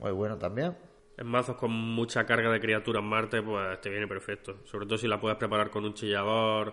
Muy 0.01 0.13
bueno 0.13 0.39
también. 0.39 0.77
En 1.17 1.27
mazos 1.27 1.57
con 1.57 1.71
mucha 1.71 2.25
carga 2.25 2.51
de 2.51 2.61
criaturas 2.61 3.03
Marte, 3.03 3.43
pues 3.43 3.81
te 3.83 3.91
viene 3.91 4.09
perfecto. 4.09 4.57
Sobre 4.65 4.87
todo 4.87 4.97
si 4.97 5.07
la 5.07 5.21
puedes 5.21 5.37
preparar 5.37 5.71
con 5.71 5.85
un 5.85 5.93
chillador 5.93 6.73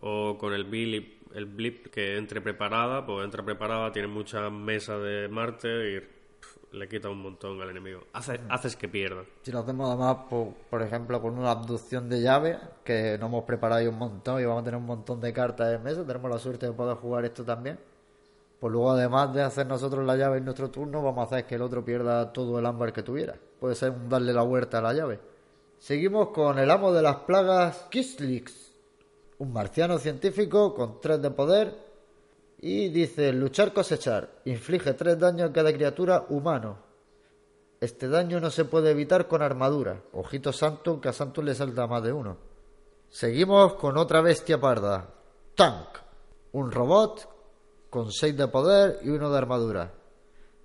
o 0.00 0.38
con 0.38 0.54
el 0.54 0.64
blip, 0.64 1.30
el 1.34 1.44
blip 1.44 1.88
que 1.88 2.16
entre 2.16 2.40
preparada, 2.40 3.04
pues 3.04 3.24
entra 3.24 3.44
preparada, 3.44 3.92
tiene 3.92 4.08
muchas 4.08 4.50
mesas 4.50 5.02
de 5.02 5.28
Marte 5.28 5.68
y 5.68 6.76
le 6.76 6.88
quita 6.88 7.10
un 7.10 7.20
montón 7.20 7.60
al 7.60 7.68
enemigo. 7.68 8.04
haces 8.14 8.76
que 8.76 8.88
pierda. 8.88 9.24
Si 9.42 9.52
lo 9.52 9.58
hacemos 9.58 9.90
además, 9.90 10.24
por, 10.30 10.54
por, 10.70 10.80
ejemplo, 10.80 11.20
con 11.20 11.38
una 11.38 11.50
abducción 11.50 12.08
de 12.08 12.22
llave, 12.22 12.58
que 12.82 13.18
no 13.20 13.26
hemos 13.26 13.44
preparado 13.44 13.82
ahí 13.82 13.86
un 13.86 13.98
montón 13.98 14.40
y 14.40 14.46
vamos 14.46 14.62
a 14.62 14.64
tener 14.64 14.80
un 14.80 14.86
montón 14.86 15.20
de 15.20 15.34
cartas 15.34 15.74
en 15.74 15.82
mesa, 15.82 16.06
tenemos 16.06 16.30
la 16.30 16.38
suerte 16.38 16.64
de 16.64 16.72
poder 16.72 16.96
jugar 16.96 17.26
esto 17.26 17.44
también 17.44 17.78
pues 18.62 18.70
luego 18.70 18.92
además 18.92 19.34
de 19.34 19.42
hacer 19.42 19.66
nosotros 19.66 20.06
la 20.06 20.14
llave 20.14 20.38
en 20.38 20.44
nuestro 20.44 20.70
turno, 20.70 21.02
vamos 21.02 21.18
a 21.18 21.26
hacer 21.34 21.46
que 21.48 21.56
el 21.56 21.62
otro 21.62 21.84
pierda 21.84 22.32
todo 22.32 22.60
el 22.60 22.64
ámbar 22.64 22.92
que 22.92 23.02
tuviera. 23.02 23.34
Puede 23.58 23.74
ser 23.74 23.92
darle 24.08 24.32
la 24.32 24.42
vuelta 24.42 24.78
a 24.78 24.82
la 24.82 24.92
llave. 24.92 25.18
Seguimos 25.80 26.28
con 26.28 26.60
el 26.60 26.70
amo 26.70 26.92
de 26.92 27.02
las 27.02 27.16
plagas, 27.16 27.88
Kislix, 27.90 28.70
un 29.38 29.52
marciano 29.52 29.98
científico 29.98 30.74
con 30.74 31.00
3 31.00 31.20
de 31.20 31.30
poder. 31.32 31.76
Y 32.60 32.90
dice, 32.90 33.32
luchar 33.32 33.72
cosechar, 33.72 34.30
inflige 34.44 34.94
3 34.94 35.18
daños 35.18 35.50
a 35.50 35.52
cada 35.52 35.72
criatura 35.72 36.26
humano. 36.28 36.76
Este 37.80 38.06
daño 38.06 38.38
no 38.38 38.52
se 38.52 38.64
puede 38.64 38.92
evitar 38.92 39.26
con 39.26 39.42
armadura. 39.42 40.02
Ojito 40.12 40.52
santo, 40.52 41.00
que 41.00 41.08
a 41.08 41.12
santo 41.12 41.42
le 41.42 41.56
salta 41.56 41.88
más 41.88 42.04
de 42.04 42.12
uno. 42.12 42.36
Seguimos 43.08 43.74
con 43.74 43.96
otra 43.96 44.20
bestia 44.20 44.60
parda, 44.60 45.08
Tank, 45.56 45.88
un 46.52 46.70
robot 46.70 47.31
con 47.92 48.10
6 48.10 48.34
de 48.38 48.48
poder 48.48 49.00
y 49.02 49.10
uno 49.10 49.28
de 49.28 49.36
armadura. 49.36 49.92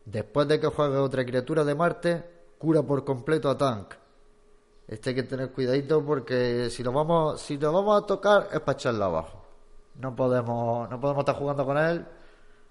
Después 0.05 0.47
de 0.47 0.61
que 0.61 0.67
juegue 0.67 0.95
otra 0.95 1.25
criatura 1.25 1.65
de 1.65 1.75
Marte, 1.75 2.23
cura 2.57 2.81
por 2.83 3.03
completo 3.03 3.49
a 3.49 3.57
Tank. 3.57 3.95
Este 4.87 5.09
hay 5.09 5.15
que 5.17 5.23
tener 5.23 5.51
cuidadito 5.51 6.05
porque 6.05 6.69
si 6.69 6.83
lo 6.83 6.93
vamos, 6.93 7.41
si 7.41 7.57
lo 7.57 7.73
vamos 7.73 8.01
a 8.01 8.05
tocar 8.05 8.47
es 8.53 8.61
para 8.61 8.77
echarlo 8.77 9.03
abajo. 9.03 9.43
No 9.95 10.15
podemos, 10.15 10.89
no 10.89 11.01
podemos 11.01 11.19
estar 11.19 11.35
jugando 11.35 11.65
con 11.65 11.77
él, 11.77 12.05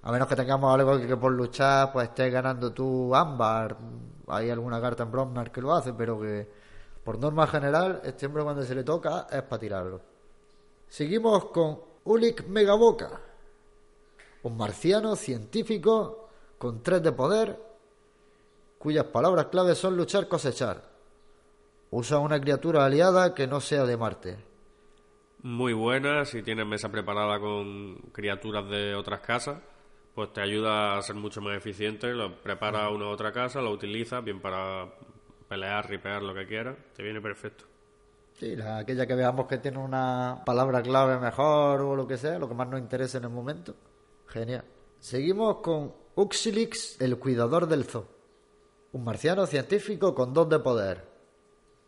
a 0.00 0.10
menos 0.10 0.26
que 0.26 0.36
tengamos 0.36 0.74
algo 0.74 0.98
que, 0.98 1.06
que 1.06 1.18
por 1.18 1.32
luchar 1.32 1.92
pues 1.92 2.08
estés 2.08 2.32
ganando 2.32 2.72
tú 2.72 3.14
ámbar. 3.14 3.76
Hay 4.28 4.48
alguna 4.48 4.80
carta 4.80 5.02
en 5.02 5.12
Bromnar 5.12 5.52
que 5.52 5.60
lo 5.60 5.74
hace, 5.74 5.92
pero 5.92 6.18
que 6.18 6.48
por 7.04 7.18
norma 7.18 7.46
general, 7.46 8.00
este 8.04 8.24
hombre 8.24 8.42
cuando 8.42 8.62
se 8.62 8.74
le 8.74 8.84
toca 8.84 9.26
es 9.30 9.42
para 9.42 9.60
tirarlo. 9.60 10.00
Seguimos 10.88 11.44
con 11.50 11.78
Ulik 12.04 12.46
Megaboca, 12.48 13.20
un 14.46 14.56
marciano 14.56 15.16
científico 15.16 16.28
con 16.58 16.82
tres 16.82 17.02
de 17.02 17.12
poder, 17.12 17.60
cuyas 18.78 19.04
palabras 19.06 19.46
claves 19.46 19.78
son 19.78 19.96
luchar, 19.96 20.28
cosechar. 20.28 20.82
Usa 21.90 22.18
una 22.18 22.40
criatura 22.40 22.84
aliada 22.84 23.34
que 23.34 23.46
no 23.46 23.60
sea 23.60 23.84
de 23.84 23.96
Marte. 23.96 24.36
Muy 25.42 25.72
buena, 25.72 26.24
si 26.24 26.42
tienes 26.42 26.66
mesa 26.66 26.90
preparada 26.90 27.38
con 27.38 27.96
criaturas 28.12 28.68
de 28.68 28.94
otras 28.94 29.20
casas, 29.20 29.60
pues 30.14 30.32
te 30.32 30.40
ayuda 30.40 30.96
a 30.96 31.02
ser 31.02 31.14
mucho 31.16 31.40
más 31.40 31.56
eficiente. 31.56 32.12
Lo 32.12 32.34
prepara 32.42 32.88
una 32.90 33.06
u 33.06 33.08
otra 33.10 33.32
casa, 33.32 33.60
lo 33.60 33.70
utilizas 33.70 34.24
bien 34.24 34.40
para 34.40 34.88
pelear, 35.48 35.88
ripear, 35.88 36.22
lo 36.22 36.34
que 36.34 36.46
quieras. 36.46 36.76
Te 36.96 37.02
viene 37.02 37.20
perfecto. 37.20 37.64
Sí, 38.38 38.54
la- 38.56 38.78
aquella 38.78 39.06
que 39.06 39.14
veamos 39.14 39.46
que 39.46 39.58
tiene 39.58 39.78
una 39.78 40.42
palabra 40.44 40.82
clave 40.82 41.18
mejor 41.18 41.80
o 41.80 41.96
lo 41.96 42.06
que 42.06 42.18
sea, 42.18 42.38
lo 42.38 42.48
que 42.48 42.54
más 42.54 42.68
nos 42.68 42.80
interese 42.80 43.18
en 43.18 43.24
el 43.24 43.30
momento. 43.30 43.74
Genial. 44.36 44.64
Seguimos 45.00 45.56
con 45.58 45.94
Uxilix, 46.14 47.00
el 47.00 47.18
cuidador 47.18 47.66
del 47.66 47.84
zoo. 47.84 48.04
Un 48.92 49.02
marciano 49.04 49.46
científico 49.46 50.14
con 50.14 50.34
dos 50.34 50.48
de 50.48 50.58
poder. 50.58 51.04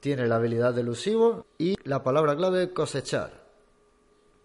Tiene 0.01 0.27
la 0.27 0.37
habilidad 0.37 0.73
de 0.73 0.81
elusivo 0.81 1.45
y 1.59 1.75
la 1.85 2.03
palabra 2.03 2.35
clave 2.37 2.73
cosechar. 2.73 3.47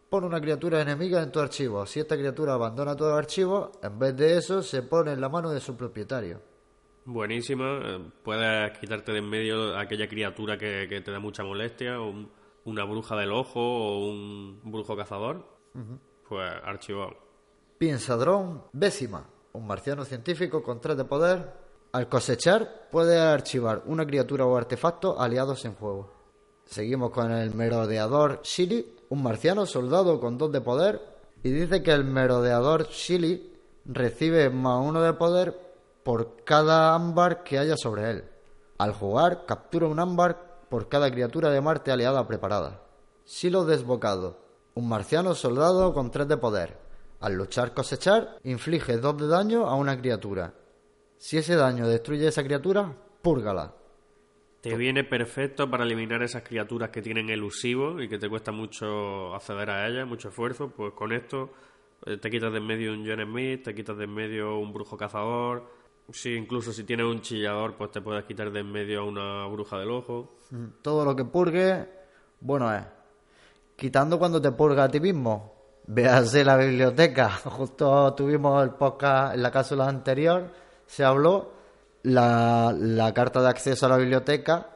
Pon 0.09 0.25
una 0.25 0.41
criatura 0.41 0.81
enemiga 0.81 1.23
en 1.23 1.31
tu 1.31 1.39
archivo. 1.39 1.85
Si 1.85 1.99
esta 1.99 2.17
criatura 2.17 2.53
abandona 2.55 2.95
tu 2.95 3.05
archivo, 3.05 3.71
en 3.81 3.97
vez 3.97 4.15
de 4.17 4.37
eso 4.37 4.61
se 4.61 4.83
pone 4.83 5.13
en 5.13 5.21
la 5.21 5.29
mano 5.29 5.49
de 5.51 5.59
su 5.59 5.75
propietario. 5.77 6.41
Buenísima. 7.05 7.79
eh, 7.83 7.99
Puedes 8.23 8.77
quitarte 8.79 9.11
de 9.11 9.19
en 9.19 9.29
medio 9.29 9.77
aquella 9.77 10.07
criatura 10.07 10.57
que, 10.57 10.87
que 10.89 11.01
te 11.01 11.11
da 11.11 11.19
mucha 11.19 11.43
molestia, 11.43 11.99
o 12.01 12.09
un- 12.09 12.31
una 12.65 12.83
bruja 12.85 13.15
del 13.17 13.31
ojo 13.31 13.59
o 13.59 14.07
un 14.07 14.59
brujo 14.63 14.95
cazador. 14.95 15.45
Pues 16.29 16.49
archivado. 16.63 17.22
Pinsadrón 17.83 18.63
Bécima, 18.71 19.25
un 19.51 19.67
marciano 19.67 20.05
científico 20.05 20.63
con 20.63 20.79
tres 20.79 20.95
de 20.95 21.03
poder. 21.03 21.51
Al 21.91 22.07
cosechar, 22.07 22.87
puede 22.89 23.19
archivar 23.19 23.83
una 23.87 24.07
criatura 24.07 24.45
o 24.45 24.55
artefacto 24.55 25.19
aliados 25.19 25.65
en 25.65 25.75
juego. 25.75 26.09
Seguimos 26.63 27.11
con 27.11 27.29
el 27.33 27.53
merodeador 27.53 28.39
Shili, 28.41 28.95
un 29.09 29.21
marciano 29.21 29.65
soldado 29.65 30.21
con 30.21 30.37
dos 30.37 30.49
de 30.53 30.61
poder. 30.61 31.01
Y 31.43 31.51
dice 31.51 31.83
que 31.83 31.91
el 31.91 32.05
merodeador 32.05 32.87
Shili 32.87 33.53
recibe 33.83 34.49
más 34.49 34.81
uno 34.81 35.01
de 35.01 35.11
poder 35.11 35.59
por 36.03 36.41
cada 36.45 36.95
ámbar 36.95 37.43
que 37.43 37.59
haya 37.59 37.75
sobre 37.75 38.11
él. 38.11 38.23
Al 38.77 38.93
jugar, 38.93 39.45
captura 39.45 39.87
un 39.87 39.99
ámbar 39.99 40.61
por 40.69 40.87
cada 40.87 41.11
criatura 41.11 41.49
de 41.49 41.59
Marte 41.59 41.91
aliada 41.91 42.25
preparada. 42.29 42.79
Silo 43.25 43.65
desbocado, 43.65 44.37
un 44.73 44.87
marciano 44.87 45.35
soldado 45.35 45.93
con 45.93 46.11
tres 46.11 46.29
de 46.29 46.37
poder. 46.37 46.82
Al 47.23 47.35
luchar 47.35 47.73
cosechar, 47.73 48.37
inflige 48.43 48.97
dos 48.97 49.17
de 49.17 49.27
daño 49.27 49.65
a 49.65 49.75
una 49.75 49.97
criatura. 49.97 50.53
Si 51.15 51.37
ese 51.37 51.55
daño 51.55 51.87
destruye 51.87 52.27
esa 52.27 52.43
criatura, 52.43 52.93
púrgala. 53.21 53.73
Te 54.59 54.75
viene 54.75 55.05
perfecto 55.05 55.71
para 55.71 55.85
eliminar 55.85 56.21
esas 56.21 56.43
criaturas 56.43 56.89
que 56.89 57.01
tienen 57.01 57.29
elusivo 57.29 58.01
y 58.01 58.09
que 58.09 58.19
te 58.19 58.27
cuesta 58.27 58.51
mucho 58.51 59.33
acceder 59.33 59.69
a 59.69 59.87
ellas, 59.87 60.05
mucho 60.05 60.27
esfuerzo. 60.27 60.73
Pues 60.75 60.91
con 60.91 61.13
esto 61.13 61.53
eh, 62.05 62.17
te 62.17 62.29
quitas 62.29 62.51
de 62.51 62.57
en 62.57 62.67
medio 62.67 62.91
un 62.91 63.07
John 63.07 63.25
Smith, 63.25 63.63
te 63.63 63.73
quitas 63.73 63.95
de 63.95 64.03
en 64.03 64.13
medio 64.13 64.57
un 64.57 64.73
brujo 64.73 64.97
cazador. 64.97 65.63
Sí, 66.11 66.33
incluso 66.33 66.73
si 66.73 66.83
tienes 66.83 67.05
un 67.05 67.21
chillador, 67.21 67.77
pues 67.77 67.89
te 67.91 68.01
puedes 68.01 68.25
quitar 68.25 68.51
de 68.51 68.59
en 68.59 68.69
medio 68.69 68.99
a 68.99 69.03
una 69.05 69.47
bruja 69.47 69.79
del 69.79 69.91
ojo. 69.91 70.39
Mm, 70.51 70.65
Todo 70.81 71.05
lo 71.05 71.15
que 71.15 71.23
purgue, 71.23 71.87
bueno 72.41 72.75
es. 72.75 72.83
Quitando 73.77 74.19
cuando 74.19 74.41
te 74.41 74.51
purga 74.51 74.83
a 74.83 74.89
ti 74.91 74.99
mismo. 74.99 75.52
Véase 75.85 76.45
la 76.45 76.57
biblioteca. 76.57 77.29
Justo 77.43 78.13
tuvimos 78.13 78.63
el 78.63 78.71
podcast 78.71 79.35
en 79.35 79.43
la 79.43 79.51
cápsula 79.51 79.87
anterior. 79.87 80.49
Se 80.85 81.03
habló 81.03 81.51
la, 82.03 82.73
la 82.77 83.13
carta 83.13 83.41
de 83.41 83.49
acceso 83.49 83.85
a 83.85 83.89
la 83.89 83.97
biblioteca 83.97 84.69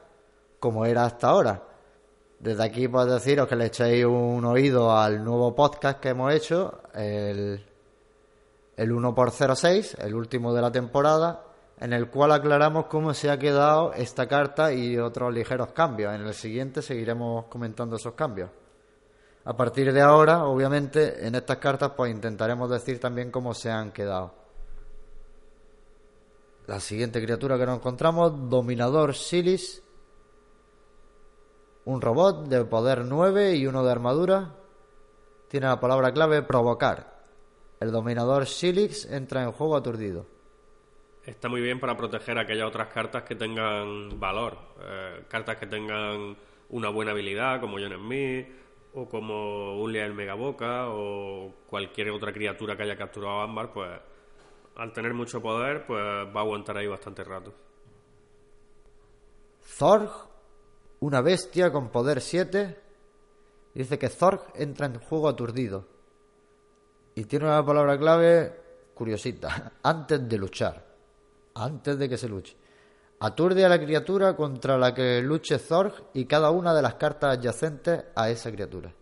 como 0.60 0.86
era 0.86 1.06
hasta 1.06 1.30
ahora. 1.30 1.64
Desde 2.40 2.64
aquí 2.64 2.88
puedo 2.88 3.06
deciros 3.06 3.48
que 3.48 3.56
le 3.56 3.68
echéis 3.68 4.06
un 4.06 4.46
oído 4.46 4.96
al 4.96 5.24
nuevo 5.24 5.56
podcast 5.56 6.00
que 6.00 6.10
hemos 6.10 6.34
hecho, 6.34 6.82
el, 6.94 7.66
el 8.76 8.92
1x06, 8.92 10.00
el 10.00 10.14
último 10.14 10.54
de 10.54 10.62
la 10.62 10.72
temporada, 10.72 11.44
en 11.80 11.94
el 11.94 12.10
cual 12.10 12.32
aclaramos 12.32 12.86
cómo 12.86 13.14
se 13.14 13.32
ha 13.32 13.40
quedado 13.40 13.94
esta 13.94 14.28
carta 14.28 14.72
y 14.72 14.98
otros 14.98 15.34
ligeros 15.34 15.72
cambios. 15.72 16.14
En 16.14 16.22
el 16.22 16.34
siguiente 16.34 16.82
seguiremos 16.82 17.46
comentando 17.46 17.96
esos 17.96 18.14
cambios. 18.14 18.50
A 19.48 19.56
partir 19.56 19.94
de 19.94 20.02
ahora, 20.02 20.44
obviamente, 20.44 21.26
en 21.26 21.34
estas 21.34 21.56
cartas 21.60 21.94
pues 21.96 22.12
intentaremos 22.12 22.70
decir 22.70 23.00
también 23.00 23.32
cómo 23.32 23.54
se 23.54 23.72
han 23.72 23.94
quedado. 23.94 24.36
La 26.66 26.82
siguiente 26.82 27.24
criatura 27.24 27.58
que 27.58 27.66
nos 27.66 27.78
encontramos, 27.78 28.50
Dominador 28.50 29.16
Silis, 29.16 29.82
un 31.86 32.02
robot 32.02 32.50
de 32.50 32.66
poder 32.66 33.06
9 33.06 33.56
y 33.56 33.66
uno 33.68 33.86
de 33.86 33.92
armadura. 33.94 34.54
Tiene 35.48 35.68
la 35.68 35.80
palabra 35.80 36.12
clave 36.12 36.42
provocar. 36.42 37.22
El 37.80 37.94
dominador 37.94 38.48
Silix 38.48 39.06
entra 39.06 39.44
en 39.44 39.54
juego 39.54 39.78
aturdido. 39.78 40.26
Está 41.24 41.48
muy 41.48 41.62
bien 41.62 41.80
para 41.80 41.96
proteger 41.96 42.38
aquellas 42.38 42.68
otras 42.68 42.90
cartas 42.90 43.24
que 43.24 43.36
tengan 43.36 44.20
valor. 44.20 44.58
Eh, 44.82 45.24
cartas 45.30 45.56
que 45.56 45.68
tengan 45.68 46.36
una 46.70 46.90
buena 46.90 47.12
habilidad, 47.12 47.62
como 47.62 47.78
John 47.78 47.94
Smith, 47.98 48.67
o 48.98 49.08
como 49.08 49.80
Ulia 49.80 50.06
el 50.06 50.14
Megaboca, 50.16 50.90
o 50.90 51.54
cualquier 51.68 52.10
otra 52.10 52.34
criatura 52.34 52.76
que 52.76 52.84
haya 52.84 52.98
capturado 52.98 53.42
Ámbar, 53.42 53.72
pues 53.72 53.92
al 54.76 54.92
tener 54.92 55.14
mucho 55.14 55.40
poder, 55.40 55.86
pues 55.86 56.02
va 56.04 56.40
a 56.40 56.44
aguantar 56.44 56.78
ahí 56.78 56.88
bastante 56.88 57.24
rato. 57.24 57.54
Zorg, 59.62 60.10
una 61.02 61.22
bestia 61.22 61.72
con 61.72 61.90
poder 61.90 62.22
7. 62.22 62.80
Dice 63.76 64.00
que 64.00 64.10
Zorg 64.10 64.42
entra 64.56 64.88
en 64.88 65.00
juego 65.00 65.30
aturdido. 65.30 65.86
Y 67.14 67.26
tiene 67.26 67.46
una 67.46 67.64
palabra 67.64 68.00
clave 68.00 68.54
curiosita. 68.96 69.74
Antes 69.84 70.28
de 70.28 70.38
luchar. 70.38 70.86
Antes 71.54 72.00
de 72.00 72.10
que 72.10 72.18
se 72.18 72.28
luche. 72.28 72.56
Aturde 73.20 73.66
a 73.66 73.70
la 73.70 73.80
criatura 73.80 74.36
contra 74.36 74.78
la 74.78 74.94
que 74.94 75.22
luche 75.22 75.58
Zorg 75.58 76.10
y 76.14 76.26
cada 76.26 76.52
una 76.52 76.74
de 76.74 76.82
las 76.84 76.96
cartas 76.96 77.38
adyacentes 77.38 78.06
a 78.16 78.30
esa 78.30 78.52
criatura. 78.52 78.94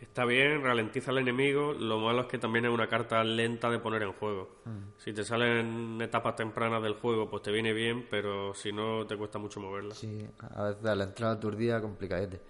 Está 0.00 0.24
bien, 0.24 0.62
ralentiza 0.62 1.10
al 1.10 1.18
enemigo. 1.18 1.72
Lo 1.74 1.98
malo 1.98 2.22
es 2.22 2.26
que 2.26 2.38
también 2.38 2.64
es 2.64 2.72
una 2.72 2.88
carta 2.88 3.22
lenta 3.22 3.68
de 3.68 3.78
poner 3.78 4.02
en 4.02 4.12
juego. 4.14 4.48
Si 4.96 5.12
te 5.12 5.22
salen 5.24 6.00
etapas 6.00 6.36
tempranas 6.36 6.82
del 6.82 6.94
juego, 6.94 7.28
pues 7.28 7.42
te 7.42 7.52
viene 7.52 7.72
bien, 7.74 8.06
pero 8.10 8.54
si 8.54 8.72
no, 8.72 9.06
te 9.06 9.16
cuesta 9.16 9.38
mucho 9.38 9.60
moverla. 9.60 9.94
Sí, 9.94 10.26
a 10.40 10.64
veces 10.64 10.84
a 10.86 10.94
la 10.94 11.04
entrada 11.04 11.34
aturdida 11.34 11.80
complicadete. 11.80 12.40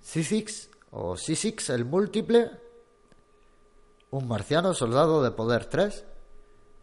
Sisix 0.00 0.70
o 0.90 1.16
Sisix, 1.16 1.70
el 1.70 1.84
múltiple, 1.84 2.50
un 4.10 4.26
marciano 4.26 4.74
soldado 4.74 5.22
de 5.22 5.30
poder 5.30 5.66
3, 5.66 6.04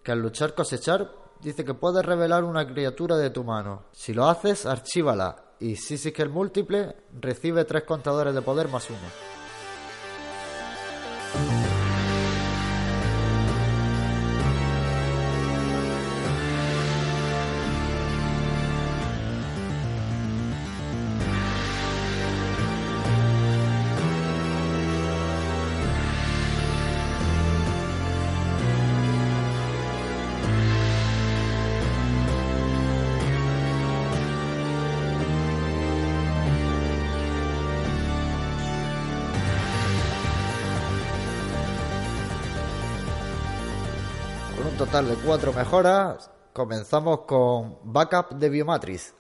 que 0.04 0.12
al 0.12 0.20
luchar 0.20 0.56
cosechar 0.56 1.12
dice 1.44 1.66
que 1.66 1.74
puedes 1.74 2.06
revelar 2.06 2.44
una 2.44 2.66
criatura 2.66 3.18
de 3.18 3.30
tu 3.30 3.44
mano. 3.44 3.84
Si 3.92 4.14
lo 4.14 4.28
haces, 4.28 4.66
archívala. 4.66 5.44
Y 5.60 5.76
Sisix 5.76 6.20
el 6.20 6.30
múltiple 6.30 6.96
recibe 7.20 7.66
tres 7.66 7.84
contadores 7.84 8.34
de 8.34 8.42
poder 8.42 8.68
más 8.70 8.90
uno. 8.90 9.43
De 45.06 45.16
cuatro 45.16 45.52
mejoras. 45.52 46.30
Comenzamos 46.54 47.22
con 47.22 47.78
Backup 47.84 48.38
de 48.38 48.50
Biomatrix. 48.50 49.14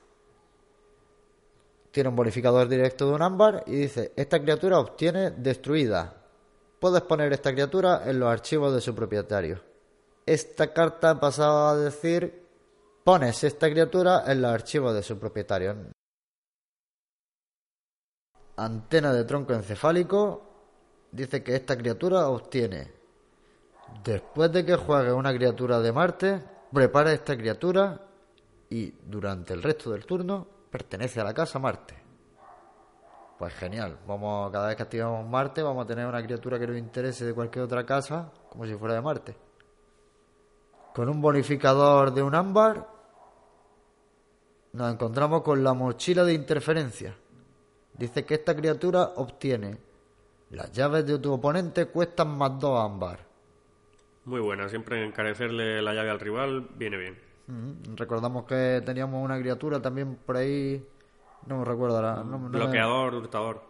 Tiene 1.91 2.09
un 2.09 2.15
bonificador 2.15 2.67
directo 2.69 3.07
de 3.07 3.13
un 3.13 3.21
ámbar 3.21 3.63
y 3.67 3.75
dice, 3.75 4.13
esta 4.15 4.41
criatura 4.41 4.79
obtiene 4.79 5.31
destruida. 5.31 6.13
Puedes 6.79 7.01
poner 7.01 7.33
esta 7.33 7.51
criatura 7.51 8.03
en 8.05 8.19
los 8.19 8.29
archivos 8.29 8.73
de 8.73 8.81
su 8.81 8.95
propietario. 8.95 9.61
Esta 10.25 10.73
carta 10.73 11.19
pasaba 11.19 11.71
a 11.71 11.75
decir, 11.75 12.47
pones 13.03 13.43
esta 13.43 13.69
criatura 13.69 14.23
en 14.27 14.41
los 14.41 14.51
archivos 14.51 14.93
de 14.93 15.03
su 15.03 15.19
propietario. 15.19 15.75
Antena 18.55 19.11
de 19.11 19.25
tronco 19.25 19.53
encefálico 19.53 21.09
dice 21.11 21.43
que 21.43 21.55
esta 21.55 21.77
criatura 21.77 22.29
obtiene, 22.29 23.02
después 24.03 24.51
de 24.51 24.65
que 24.65 24.75
juegue 24.75 25.11
una 25.11 25.33
criatura 25.33 25.79
de 25.79 25.91
Marte, 25.91 26.43
prepara 26.71 27.13
esta 27.13 27.37
criatura 27.37 27.99
y 28.69 28.91
durante 29.05 29.53
el 29.53 29.61
resto 29.61 29.91
del 29.91 30.05
turno 30.05 30.47
pertenece 30.69 31.21
a 31.21 31.23
la 31.23 31.33
casa 31.33 31.59
Marte. 31.59 31.95
Pues 33.37 33.53
genial, 33.53 33.97
vamos 34.07 34.51
cada 34.51 34.67
vez 34.67 34.75
que 34.75 34.83
activamos 34.83 35.27
Marte 35.27 35.61
vamos 35.61 35.83
a 35.83 35.87
tener 35.87 36.05
una 36.07 36.23
criatura 36.23 36.57
que 36.57 36.67
nos 36.67 36.77
interese 36.77 37.25
de 37.25 37.33
cualquier 37.33 37.65
otra 37.65 37.85
casa 37.85 38.31
como 38.49 38.65
si 38.65 38.75
fuera 38.75 38.95
de 38.95 39.01
Marte. 39.01 39.35
Con 40.93 41.09
un 41.09 41.21
bonificador 41.21 42.13
de 42.13 42.21
un 42.21 42.35
ámbar 42.35 42.87
nos 44.73 44.91
encontramos 44.91 45.41
con 45.43 45.63
la 45.63 45.73
mochila 45.73 46.23
de 46.23 46.33
interferencia. 46.33 47.15
Dice 47.93 48.25
que 48.25 48.35
esta 48.35 48.55
criatura 48.55 49.11
obtiene 49.17 49.77
las 50.49 50.71
llaves 50.71 51.05
de 51.05 51.19
tu 51.19 51.33
oponente 51.33 51.87
cuestan 51.87 52.35
más 52.37 52.59
dos 52.59 52.79
ámbar. 52.79 53.32
Muy 54.25 54.39
buena, 54.39 54.69
siempre 54.69 55.03
encarecerle 55.05 55.81
la 55.81 55.93
llave 55.93 56.09
al 56.09 56.19
rival 56.19 56.69
viene 56.75 56.97
bien. 56.97 57.19
Recordamos 57.95 58.45
que 58.45 58.81
teníamos 58.85 59.23
una 59.23 59.37
criatura 59.39 59.81
también 59.81 60.15
por 60.15 60.37
ahí, 60.37 60.85
no 61.45 61.59
me 61.59 61.65
recuerdo 61.65 61.97
ahora. 61.97 62.15
no- 62.23 62.37
no 62.37 62.39
me- 62.39 62.49
Bloqueador, 62.57 63.13
hurtador. 63.15 63.61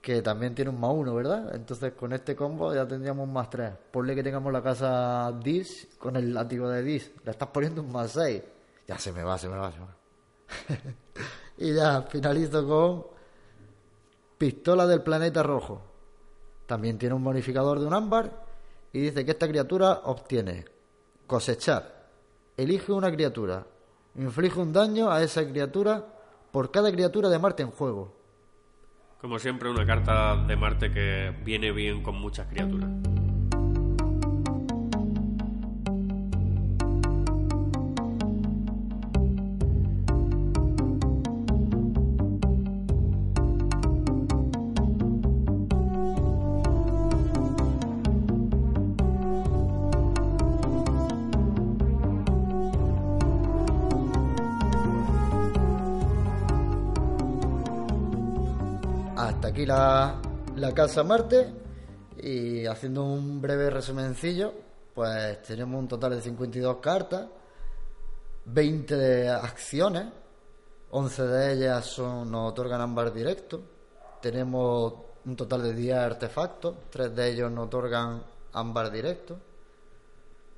Que 0.00 0.20
también 0.20 0.54
tiene 0.54 0.70
un 0.70 0.78
más 0.78 0.90
uno, 0.92 1.14
¿verdad? 1.14 1.54
Entonces 1.54 1.94
con 1.94 2.12
este 2.12 2.36
combo 2.36 2.74
ya 2.74 2.86
tendríamos 2.86 3.26
un 3.26 3.32
más 3.32 3.48
tres. 3.48 3.72
Ponle 3.90 4.14
que 4.14 4.22
tengamos 4.22 4.52
la 4.52 4.62
casa 4.62 5.32
Dis 5.42 5.88
con 5.98 6.14
el 6.16 6.32
látigo 6.34 6.68
de 6.68 6.82
Dis. 6.82 7.10
Le 7.24 7.30
estás 7.30 7.48
poniendo 7.48 7.80
un 7.82 7.90
más 7.90 8.12
seis. 8.12 8.42
Ya 8.86 8.98
se 8.98 9.12
me 9.12 9.22
va, 9.24 9.38
se 9.38 9.48
me 9.48 9.56
va, 9.56 9.72
se 9.72 9.78
me 9.80 9.86
va. 9.86 9.96
y 11.56 11.72
ya 11.74 12.02
finalizo 12.02 12.68
con 12.68 13.06
Pistola 14.36 14.86
del 14.86 15.00
planeta 15.02 15.42
rojo. 15.42 15.80
También 16.66 16.98
tiene 16.98 17.14
un 17.14 17.24
bonificador 17.24 17.80
de 17.80 17.86
un 17.86 17.94
ámbar 17.94 18.43
y 18.94 19.00
dice 19.00 19.24
que 19.24 19.32
esta 19.32 19.48
criatura 19.48 20.02
obtiene 20.04 20.64
cosechar. 21.26 22.06
Elige 22.56 22.92
una 22.92 23.10
criatura. 23.10 23.66
Inflige 24.14 24.60
un 24.60 24.72
daño 24.72 25.10
a 25.10 25.20
esa 25.20 25.44
criatura 25.44 26.06
por 26.52 26.70
cada 26.70 26.92
criatura 26.92 27.28
de 27.28 27.40
Marte 27.40 27.64
en 27.64 27.72
juego. 27.72 28.14
Como 29.20 29.40
siempre, 29.40 29.68
una 29.68 29.84
carta 29.84 30.36
de 30.36 30.54
Marte 30.54 30.92
que 30.92 31.34
viene 31.44 31.72
bien 31.72 32.04
con 32.04 32.14
muchas 32.14 32.46
criaturas. 32.46 32.90
Aquí 59.54 59.66
la, 59.66 60.20
la 60.56 60.74
casa 60.74 61.04
Marte 61.04 61.46
y 62.20 62.66
haciendo 62.66 63.04
un 63.04 63.40
breve 63.40 63.70
resumencillo, 63.70 64.52
pues 64.92 65.40
tenemos 65.42 65.78
un 65.78 65.86
total 65.86 66.16
de 66.16 66.22
52 66.22 66.78
cartas, 66.78 67.28
20 68.46 68.96
de 68.96 69.28
acciones, 69.28 70.06
11 70.90 71.22
de 71.22 71.52
ellas 71.52 71.86
son, 71.86 72.32
nos 72.32 72.50
otorgan 72.50 72.80
ámbar 72.80 73.12
directo, 73.12 73.62
tenemos 74.20 74.92
un 75.24 75.36
total 75.36 75.62
de 75.62 75.72
10 75.72 75.98
artefactos, 75.98 76.74
3 76.90 77.14
de 77.14 77.30
ellos 77.30 77.52
nos 77.52 77.66
otorgan 77.66 78.24
ámbar 78.54 78.90
directo, 78.90 79.38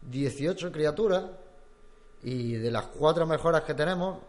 18 0.00 0.72
criaturas 0.72 1.22
y 2.22 2.54
de 2.54 2.70
las 2.70 2.86
4 2.86 3.26
mejoras 3.26 3.60
que 3.60 3.74
tenemos, 3.74 4.20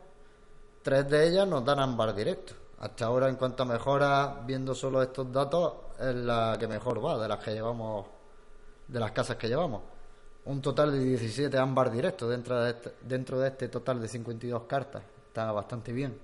Tres 0.84 1.10
de 1.10 1.28
ellas 1.28 1.48
nos 1.48 1.64
dan 1.66 1.80
ámbar 1.80 2.14
directo. 2.14 2.67
Hasta 2.80 3.06
ahora, 3.06 3.28
en 3.28 3.36
cuanto 3.36 3.64
a 3.64 3.66
mejoras, 3.66 4.46
viendo 4.46 4.76
solo 4.76 5.02
estos 5.02 5.32
datos, 5.32 5.74
es 6.00 6.14
la 6.14 6.58
que 6.60 6.68
mejor 6.68 7.04
va 7.04 7.18
de 7.18 7.28
las 7.28 7.40
que 7.40 7.52
llevamos, 7.52 8.06
de 8.88 9.00
las 9.00 9.12
casas 9.12 9.38
que 9.38 9.48
llevamos. 9.48 9.82
Un 10.46 10.62
total 10.62 10.92
de 10.92 11.00
17 11.00 11.58
ámbar 11.58 11.92
directos 11.92 12.30
dentro 12.30 12.62
de 12.62 12.70
este, 12.70 12.94
dentro 13.02 13.40
de 13.40 13.50
este 13.50 13.68
total 13.68 14.00
de 14.00 14.08
52 14.08 14.64
cartas. 14.64 15.02
Está 15.28 15.52
bastante 15.52 15.92
bien. 15.92 16.20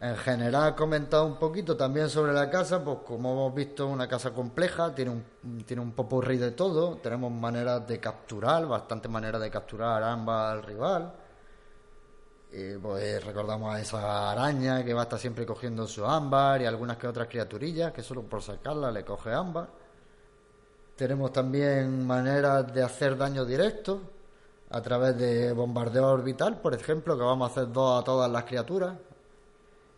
En 0.00 0.16
general, 0.16 0.74
comentado 0.74 1.24
un 1.26 1.36
poquito 1.36 1.76
también 1.76 2.10
sobre 2.10 2.32
la 2.32 2.50
casa, 2.50 2.82
pues 2.84 2.98
como 3.06 3.32
hemos 3.32 3.54
visto, 3.54 3.86
una 3.86 4.08
casa 4.08 4.32
compleja, 4.32 4.92
tiene 4.92 5.12
un, 5.12 5.62
tiene 5.64 5.80
un 5.80 5.92
popurrí 5.92 6.38
de 6.38 6.50
todo, 6.50 6.96
tenemos 6.96 7.30
maneras 7.30 7.86
de 7.86 8.00
capturar, 8.00 8.66
bastantes 8.66 9.08
maneras 9.08 9.40
de 9.40 9.48
capturar 9.48 10.02
ámbar 10.02 10.56
al 10.56 10.62
rival. 10.64 11.12
Y 12.54 12.76
pues 12.76 13.24
recordamos 13.24 13.74
a 13.74 13.80
esa 13.80 14.30
araña 14.30 14.84
que 14.84 14.92
va 14.92 15.00
a 15.00 15.02
estar 15.04 15.18
siempre 15.18 15.46
cogiendo 15.46 15.86
su 15.86 16.04
ámbar 16.04 16.60
y 16.60 16.66
algunas 16.66 16.98
que 16.98 17.06
otras 17.06 17.26
criaturillas 17.26 17.92
que 17.92 18.02
solo 18.02 18.22
por 18.24 18.42
sacarla 18.42 18.90
le 18.90 19.04
coge 19.04 19.32
ámbar. 19.32 19.68
Tenemos 20.94 21.32
también 21.32 22.06
maneras 22.06 22.70
de 22.72 22.82
hacer 22.82 23.16
daño 23.16 23.46
directo 23.46 24.02
a 24.68 24.82
través 24.82 25.16
de 25.16 25.52
bombardeo 25.52 26.06
orbital, 26.08 26.60
por 26.60 26.74
ejemplo, 26.74 27.16
que 27.16 27.22
vamos 27.22 27.48
a 27.48 27.52
hacer 27.52 27.72
dos 27.72 28.02
a 28.02 28.04
todas 28.04 28.30
las 28.30 28.44
criaturas. 28.44 28.98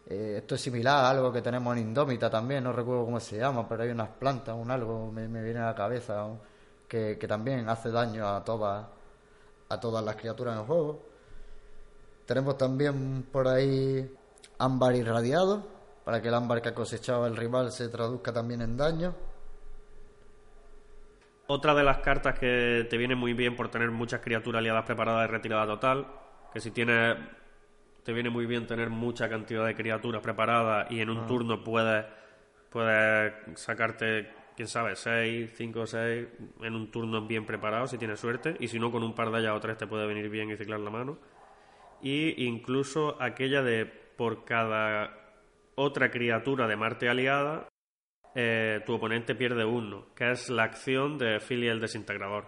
Eh, 0.06 0.36
esto 0.38 0.54
es 0.54 0.60
similar 0.60 1.04
a 1.04 1.10
algo 1.10 1.32
que 1.32 1.42
tenemos 1.42 1.76
en 1.76 1.82
Indómita 1.82 2.30
también, 2.30 2.62
no 2.62 2.72
recuerdo 2.72 3.04
cómo 3.04 3.18
se 3.18 3.36
llama, 3.36 3.68
pero 3.68 3.82
hay 3.82 3.90
unas 3.90 4.10
plantas, 4.10 4.54
un 4.54 4.70
algo, 4.70 5.10
me, 5.10 5.26
me 5.26 5.42
viene 5.42 5.58
a 5.60 5.66
la 5.66 5.74
cabeza, 5.74 6.28
que, 6.86 7.18
que 7.18 7.26
también 7.26 7.68
hace 7.68 7.90
daño 7.90 8.28
a 8.28 8.44
todas, 8.44 8.86
a 9.68 9.80
todas 9.80 10.04
las 10.04 10.14
criaturas 10.14 10.56
en 10.56 10.66
juego. 10.66 11.13
Tenemos 12.26 12.56
también 12.56 13.24
por 13.30 13.48
ahí 13.48 14.10
ámbar 14.58 14.94
irradiado, 14.94 15.66
para 16.04 16.20
que 16.20 16.28
el 16.28 16.34
ámbar 16.34 16.62
que 16.62 16.70
ha 16.70 16.74
cosechado 16.74 17.26
el 17.26 17.36
rival 17.36 17.72
se 17.72 17.88
traduzca 17.88 18.32
también 18.32 18.62
en 18.62 18.76
daño. 18.76 19.14
Otra 21.46 21.74
de 21.74 21.82
las 21.82 21.98
cartas 21.98 22.38
que 22.38 22.86
te 22.88 22.96
viene 22.96 23.14
muy 23.14 23.34
bien 23.34 23.54
por 23.54 23.70
tener 23.70 23.90
muchas 23.90 24.20
criaturas 24.20 24.60
aliadas 24.60 24.84
preparadas 24.84 25.22
de 25.22 25.26
retirada 25.28 25.66
total, 25.66 26.06
que 26.52 26.60
si 26.60 26.70
tienes 26.70 27.16
te 28.02 28.12
viene 28.12 28.28
muy 28.28 28.44
bien 28.44 28.66
tener 28.66 28.90
mucha 28.90 29.30
cantidad 29.30 29.64
de 29.64 29.74
criaturas 29.74 30.20
preparadas 30.20 30.90
y 30.90 31.00
en 31.00 31.08
un 31.08 31.26
turno 31.26 31.64
puedes 31.64 32.04
puedes 32.70 33.32
sacarte, 33.54 34.30
quién 34.56 34.68
sabe, 34.68 34.96
6, 34.96 35.52
5 35.54 35.80
o 35.80 35.86
6 35.86 36.26
en 36.62 36.74
un 36.74 36.90
turno 36.90 37.26
bien 37.26 37.46
preparado 37.46 37.86
si 37.86 37.98
tienes 37.98 38.18
suerte 38.20 38.56
y 38.58 38.68
si 38.68 38.78
no 38.78 38.90
con 38.90 39.02
un 39.02 39.14
par 39.14 39.30
de 39.30 39.38
ellas 39.40 39.52
o 39.54 39.60
tres 39.60 39.78
te 39.78 39.86
puede 39.86 40.06
venir 40.06 40.28
bien 40.28 40.50
y 40.50 40.56
ciclar 40.56 40.80
la 40.80 40.90
mano. 40.90 41.18
Y 42.04 42.44
incluso 42.44 43.20
aquella 43.20 43.62
de 43.62 43.86
por 43.86 44.44
cada 44.44 45.10
otra 45.74 46.10
criatura 46.10 46.68
de 46.68 46.76
Marte 46.76 47.08
aliada 47.08 47.66
eh, 48.34 48.82
tu 48.84 48.94
oponente 48.94 49.34
pierde 49.34 49.64
uno, 49.64 50.06
que 50.14 50.30
es 50.32 50.50
la 50.50 50.64
acción 50.64 51.16
de 51.16 51.40
Philly 51.40 51.68
el 51.68 51.80
desintegrador. 51.80 52.44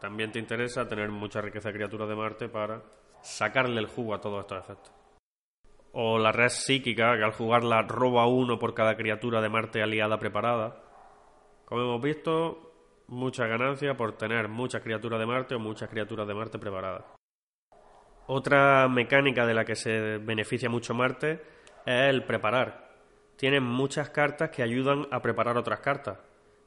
También 0.00 0.32
te 0.32 0.38
interesa 0.38 0.88
tener 0.88 1.10
mucha 1.10 1.42
riqueza 1.42 1.68
de 1.68 1.74
criaturas 1.74 2.08
de 2.08 2.16
Marte 2.16 2.48
para 2.48 2.82
sacarle 3.20 3.78
el 3.78 3.88
jugo 3.88 4.14
a 4.14 4.20
todos 4.22 4.40
estos 4.40 4.64
efectos. 4.64 4.92
O 5.92 6.18
la 6.18 6.32
red 6.32 6.48
psíquica, 6.48 7.16
que 7.18 7.24
al 7.24 7.32
jugarla 7.32 7.82
roba 7.82 8.26
uno 8.26 8.58
por 8.58 8.72
cada 8.72 8.96
criatura 8.96 9.42
de 9.42 9.50
Marte 9.50 9.82
aliada 9.82 10.18
preparada. 10.18 10.82
Como 11.66 11.82
hemos 11.82 12.02
visto, 12.02 12.72
mucha 13.08 13.46
ganancia 13.46 13.98
por 13.98 14.16
tener 14.16 14.48
muchas 14.48 14.82
criaturas 14.82 15.20
de 15.20 15.26
Marte 15.26 15.54
o 15.56 15.58
muchas 15.58 15.90
criaturas 15.90 16.26
de 16.26 16.34
Marte 16.34 16.58
preparadas. 16.58 17.04
Otra 18.26 18.88
mecánica 18.88 19.44
de 19.44 19.52
la 19.52 19.66
que 19.66 19.76
se 19.76 20.18
beneficia 20.18 20.70
mucho 20.70 20.94
Marte 20.94 21.42
es 21.84 22.08
el 22.08 22.24
preparar. 22.24 22.88
Tienen 23.36 23.62
muchas 23.62 24.08
cartas 24.10 24.48
que 24.48 24.62
ayudan 24.62 25.06
a 25.10 25.20
preparar 25.20 25.58
otras 25.58 25.80
cartas. 25.80 26.18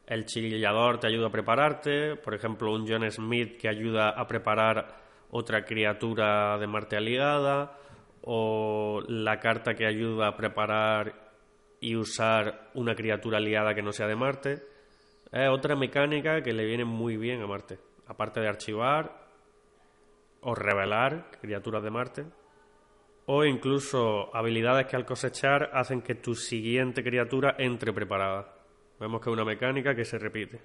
El 0.06 0.26
chillador 0.26 1.00
te 1.00 1.08
ayuda 1.08 1.28
a 1.28 1.32
prepararte, 1.32 2.16
por 2.16 2.36
ejemplo, 2.36 2.72
un 2.72 2.88
John 2.88 3.10
Smith 3.10 3.58
que 3.60 3.70
ayuda 3.70 4.10
a 4.10 4.28
preparar 4.28 4.88
otra 5.32 5.66
criatura 5.66 6.58
de 6.60 6.68
Marte 6.68 6.96
aliada, 6.96 7.78
o 8.22 9.02
la 9.08 9.40
carta 9.40 9.74
que 9.74 9.86
ayuda 9.86 10.28
a 10.28 10.38
preparar 10.38 11.14
y 11.80 11.96
usar 11.96 12.70
una 12.76 12.94
criatura 12.94 13.38
aliada 13.38 13.74
que 13.74 13.82
no 13.82 13.92
sea 13.92 14.08
de 14.08 14.16
Marte. 14.16 14.64
Es 15.32 15.50
otra 15.50 15.76
mecánica 15.76 16.42
que 16.44 16.54
le 16.54 16.66
viene 16.66 16.86
muy 16.86 17.18
bien 17.18 17.42
a 17.42 17.48
Marte. 17.48 17.80
aparte 18.06 18.40
de 18.40 18.48
archivar 18.48 19.27
o 20.42 20.56
revelar 20.56 21.32
criaturas 21.42 21.84
de 21.84 21.90
Marte, 21.92 22.26
o 23.26 23.44
incluso 23.44 24.34
habilidades 24.36 24.88
que 24.88 24.96
al 24.96 25.06
cosechar 25.06 25.70
hacen 25.74 26.02
que 26.02 26.16
tu 26.16 26.34
siguiente 26.36 27.04
criatura 27.04 27.56
entre 27.58 27.92
preparada. 27.94 28.54
Vemos 29.00 29.22
que 29.22 29.30
es 29.30 29.34
una 29.34 29.46
mecánica 29.46 29.94
que 29.94 30.06
se 30.06 30.18
repite. 30.18 30.62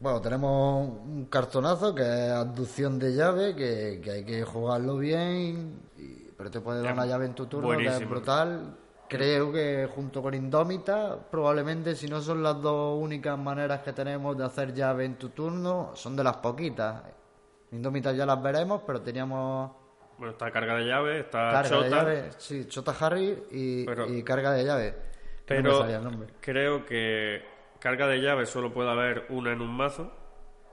Bueno, 0.00 0.20
tenemos 0.20 0.88
un 0.88 1.26
cartonazo 1.26 1.94
que 1.94 2.02
es 2.02 2.30
abducción 2.32 2.98
de 2.98 3.14
llave, 3.14 3.54
que, 3.54 4.00
que 4.02 4.10
hay 4.10 4.24
que 4.24 4.42
jugarlo 4.42 4.96
bien, 4.98 5.80
y- 5.96 6.28
pero 6.36 6.50
te 6.50 6.60
puede 6.60 6.78
dar 6.82 6.88
Es 6.90 6.92
una 6.94 7.06
llave 7.06 7.26
en 7.26 7.34
tu 7.34 7.46
turno, 7.46 7.68
que 7.78 7.86
es 7.86 8.08
brutal. 8.10 8.76
Creo 9.08 9.52
que 9.52 9.88
junto 9.94 10.20
con 10.22 10.34
Indómita, 10.34 11.16
probablemente 11.30 11.94
si 11.94 12.08
no 12.08 12.20
son 12.20 12.42
las 12.42 12.60
dos 12.60 13.00
únicas 13.00 13.38
maneras 13.38 13.82
que 13.82 13.92
tenemos 13.92 14.36
de 14.36 14.44
hacer 14.44 14.74
llave 14.74 15.04
en 15.04 15.14
tu 15.16 15.28
turno, 15.28 15.90
son 15.94 16.16
de 16.16 16.24
las 16.24 16.38
poquitas. 16.38 17.02
Indómita 17.72 18.12
ya 18.12 18.26
las 18.26 18.40
veremos, 18.42 18.82
pero 18.86 19.00
teníamos 19.00 19.72
Bueno, 20.18 20.32
está 20.32 20.50
carga 20.50 20.76
de 20.76 20.84
llave, 20.86 21.20
está 21.20 21.50
carga 21.52 21.80
de 21.82 21.90
llave, 21.90 22.30
sí, 22.38 22.66
Chota 22.68 22.94
Harry 23.00 23.44
y, 23.50 23.84
Pero- 23.86 24.06
y 24.12 24.22
carga 24.22 24.52
de 24.52 24.64
llave. 24.64 24.90
no 24.92 24.96
pero 25.46 26.26
creo 26.40 26.84
que 26.86 27.42
carga 27.80 28.06
de 28.06 28.18
llave 28.20 28.46
solo 28.46 28.72
puede 28.72 28.90
haber 28.90 29.26
una 29.30 29.52
en 29.52 29.60
un 29.60 29.74
mazo. 29.76 30.12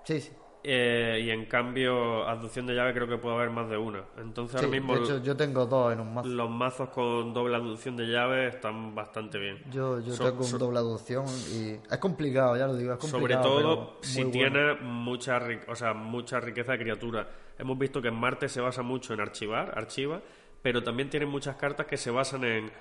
Sí, 0.04 0.22
sí. 0.22 0.32
Eh, 0.64 1.22
y 1.24 1.30
en 1.30 1.46
cambio, 1.46 2.28
abducción 2.28 2.66
de 2.68 2.76
llave 2.76 2.94
creo 2.94 3.08
que 3.08 3.18
puede 3.18 3.36
haber 3.36 3.50
más 3.50 3.70
de 3.70 3.78
una. 3.78 4.04
Entonces 4.18 4.60
Sí, 4.60 4.66
ahora 4.66 4.78
mismo 4.80 4.96
de 4.96 5.04
hecho, 5.04 5.18
yo 5.24 5.36
tengo 5.38 5.66
dos 5.66 5.94
en 5.94 6.02
un 6.02 6.14
mazo. 6.14 6.28
los 6.28 6.50
mazos 6.50 6.90
con 6.90 7.34
doble 7.34 7.56
abducción 7.56 7.96
de 7.96 8.06
llave 8.08 8.48
están 8.48 8.94
bastante 8.94 9.38
bien. 9.38 9.64
Yo, 9.72 10.00
yo 10.02 10.14
So- 10.14 10.26
tengo 10.30 10.44
un 10.46 10.58
doble 10.60 10.80
adopción 10.80 11.26
y 11.54 11.72
es 11.92 11.98
complicado, 12.00 12.58
ya 12.58 12.68
lo 12.68 12.76
digo, 12.76 12.94
es 12.94 13.00
Sobre 13.00 13.36
complicado. 13.36 13.44
todo 13.44 13.86
pero 13.88 13.98
si 14.02 14.26
tiene 14.26 14.74
mucha, 14.82 15.40
o 15.68 15.76
sea, 15.76 15.94
mucha 15.94 16.40
riqueza 16.40 16.74
de 16.74 16.80
criaturas. 16.80 17.28
Hemos 17.58 17.78
visto 17.78 18.02
que 18.02 18.10
en 18.10 18.16
Marte 18.16 18.50
se 18.50 18.60
basa 18.62 18.82
mucho 18.82 19.14
en 19.14 19.22
archivar, 19.22 19.74
archiva, 19.78 20.22
pero 20.62 20.84
también 20.84 21.10
tiene 21.10 21.26
muchas 21.26 21.56
cartas 21.56 21.86
que 21.86 21.96
se 21.98 22.12
basan 22.12 22.44
en 22.44 22.72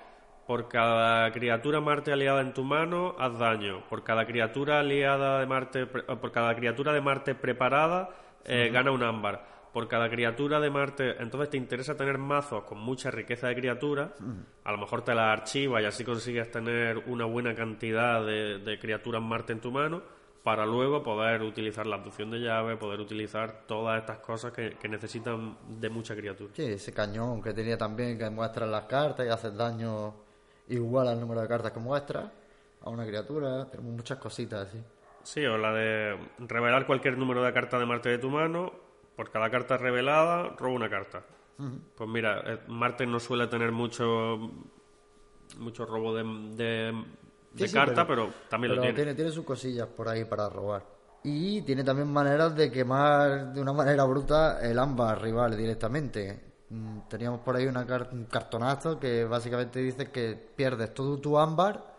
por 0.49 0.67
cada 0.67 1.31
criatura 1.31 1.79
Marte 1.79 2.11
aliada 2.11 2.41
en 2.41 2.55
tu 2.55 2.63
mano, 2.63 3.13
haz 3.19 3.37
daño. 3.37 3.83
Por 3.87 4.03
cada 4.03 4.25
criatura 4.25 4.79
aliada 4.79 5.39
de 5.39 5.45
Marte, 5.45 5.81
eh, 5.81 6.15
por 6.19 6.31
cada 6.31 6.55
criatura 6.55 6.91
de 6.91 7.01
Marte 7.01 7.35
preparada, 7.35 8.09
eh, 8.45 8.71
gana 8.73 8.89
un 8.89 9.03
ámbar. 9.03 9.45
Por 9.71 9.87
cada 9.87 10.09
criatura 10.09 10.59
de 10.59 10.71
Marte, 10.71 11.21
entonces 11.21 11.51
te 11.51 11.57
interesa 11.57 11.95
tener 11.95 12.17
mazos 12.17 12.63
con 12.63 12.79
mucha 12.79 13.11
riqueza 13.11 13.47
de 13.47 13.57
criaturas, 13.57 14.09
a 14.63 14.71
lo 14.71 14.79
mejor 14.79 15.03
te 15.03 15.13
las 15.13 15.37
archivas 15.39 15.83
y 15.83 15.85
así 15.85 16.03
consigues 16.03 16.49
tener 16.49 16.97
una 17.05 17.25
buena 17.25 17.53
cantidad 17.53 18.25
de, 18.25 18.57
de 18.57 18.79
criaturas 18.79 19.21
Marte 19.21 19.53
en 19.53 19.59
tu 19.61 19.71
mano, 19.71 20.01
para 20.43 20.65
luego 20.65 21.03
poder 21.03 21.43
utilizar 21.43 21.85
la 21.85 21.97
abducción 21.97 22.31
de 22.31 22.39
llave, 22.39 22.75
poder 22.75 22.99
utilizar 22.99 23.67
todas 23.67 23.99
estas 23.99 24.17
cosas 24.17 24.51
que, 24.51 24.71
que 24.81 24.89
necesitan 24.89 25.59
de 25.79 25.89
mucha 25.91 26.15
criatura. 26.15 26.49
Sí, 26.55 26.63
ese 26.63 26.91
cañón 26.91 27.39
que 27.39 27.53
tenía 27.53 27.77
también 27.77 28.17
que 28.17 28.27
muestra 28.31 28.65
las 28.65 28.85
cartas 28.85 29.27
y 29.27 29.29
hace 29.29 29.51
daño 29.51 30.27
igual 30.69 31.07
al 31.07 31.19
número 31.19 31.41
de 31.41 31.47
cartas 31.47 31.71
que 31.71 31.79
muestra 31.79 32.31
a 32.81 32.89
una 32.89 33.05
criatura. 33.05 33.65
Tenemos 33.69 33.93
muchas 33.93 34.17
cositas 34.17 34.67
así. 34.67 34.81
Sí, 35.23 35.45
o 35.45 35.57
la 35.57 35.73
de 35.73 36.17
revelar 36.39 36.85
cualquier 36.85 37.17
número 37.17 37.43
de 37.43 37.51
cartas 37.53 37.79
de 37.79 37.85
Marte 37.85 38.09
de 38.09 38.17
tu 38.17 38.29
mano, 38.29 38.71
por 39.15 39.29
cada 39.31 39.49
carta 39.49 39.77
revelada, 39.77 40.55
roba 40.57 40.73
una 40.75 40.89
carta. 40.89 41.23
Pues 41.95 42.09
mira, 42.09 42.41
eh, 42.45 42.59
Marte 42.67 43.05
no 43.05 43.19
suele 43.19 43.47
tener 43.47 43.71
mucho 43.73 44.39
mucho 45.57 45.85
robo 45.85 46.15
de, 46.15 46.23
de, 46.55 47.03
Sí, 47.55 47.63
de 47.63 47.67
sí, 47.67 47.73
carta, 47.73 48.07
pero, 48.07 48.29
también 48.47 48.75
lo 48.75 48.81
pero 48.81 48.93
tiene. 48.93 49.15
tiene 49.15 49.31
sus 49.31 49.43
cosillas 49.43 49.87
por 49.87 50.07
ahí 50.07 50.23
para 50.23 50.47
robar. 50.47 50.83
Y 51.23 51.61
tiene 51.63 51.83
también 51.83 52.07
maneras 52.13 52.55
de 52.55 52.71
quemar 52.71 53.51
de 53.51 53.61
una 53.61 53.73
manera 53.73 54.05
bruta 54.05 54.61
el 54.61 54.79
ámbar 54.79 55.21
rival 55.21 55.57
directamente. 55.57 56.48
Mm, 56.69 56.99
Teníamos 57.09 57.39
por 57.41 57.55
ahí 57.55 57.65
una 57.65 57.85
car- 57.85 58.09
un 58.11 58.25
cartonazo 58.25 58.99
que 58.99 59.25
básicamente 59.25 59.79
dice 59.79 60.11
que 60.11 60.35
pierdes 60.55 60.93
todo 60.93 61.17
tu 61.17 61.37
ámbar 61.37 61.95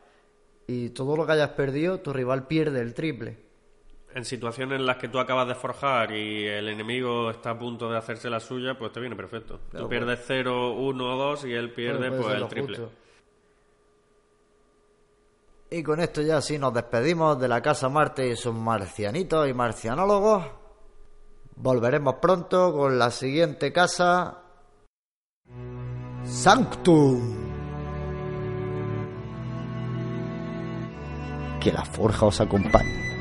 y 0.66 0.90
todo 0.90 1.16
lo 1.16 1.26
que 1.26 1.32
hayas 1.32 1.50
perdido, 1.50 1.98
tu 2.00 2.12
rival 2.12 2.46
pierde 2.46 2.80
el 2.80 2.94
triple. 2.94 3.36
En 4.14 4.24
situaciones 4.24 4.78
en 4.80 4.86
las 4.86 4.96
que 4.96 5.08
tú 5.08 5.18
acabas 5.20 5.46
de 5.48 5.54
forjar 5.54 6.12
y 6.12 6.46
el 6.46 6.68
enemigo 6.68 7.30
está 7.30 7.50
a 7.50 7.58
punto 7.58 7.88
de 7.90 7.96
hacerse 7.98 8.28
la 8.30 8.40
suya, 8.40 8.76
pues 8.78 8.92
te 8.92 9.00
viene 9.00 9.14
perfecto. 9.16 9.60
Claro, 9.70 9.86
tú 9.86 9.88
pierdes 9.90 10.20
0, 10.26 10.72
1 10.74 11.14
o 11.14 11.16
2 11.16 11.44
y 11.44 11.52
él 11.52 11.72
pierde 11.72 12.08
Puede- 12.08 12.22
puede 12.22 12.22
pues 12.22 12.42
el 12.42 12.48
triple. 12.48 12.76
justo. 12.76 12.92
Y 15.70 15.82
con 15.84 16.00
esto 16.00 16.22
ya 16.22 16.40
sí 16.40 16.58
nos 16.58 16.74
despedimos 16.74 17.38
de 17.38 17.46
la 17.46 17.62
Casa 17.62 17.88
Marte 17.88 18.26
y 18.28 18.34
sus 18.36 18.54
marcianitos 18.54 19.48
y 19.48 19.54
marcianólogos. 19.54 20.44
Volveremos 21.56 22.16
pronto 22.20 22.72
con 22.72 22.98
la 22.98 23.10
siguiente 23.12 23.72
casa. 23.72 24.39
Sanctum. 26.24 27.20
Que 31.60 31.72
la 31.72 31.84
forja 31.84 32.26
os 32.26 32.40
acompañe. 32.40 33.19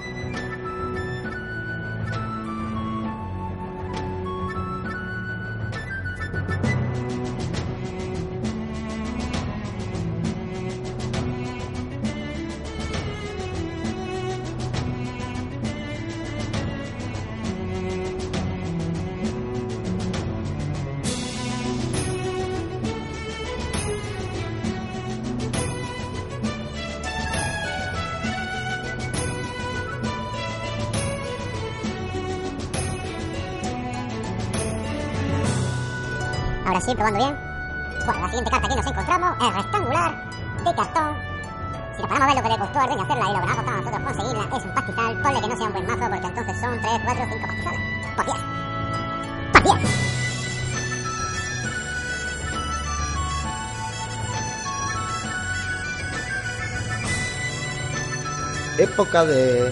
Época 59.00 59.24
de... 59.24 59.72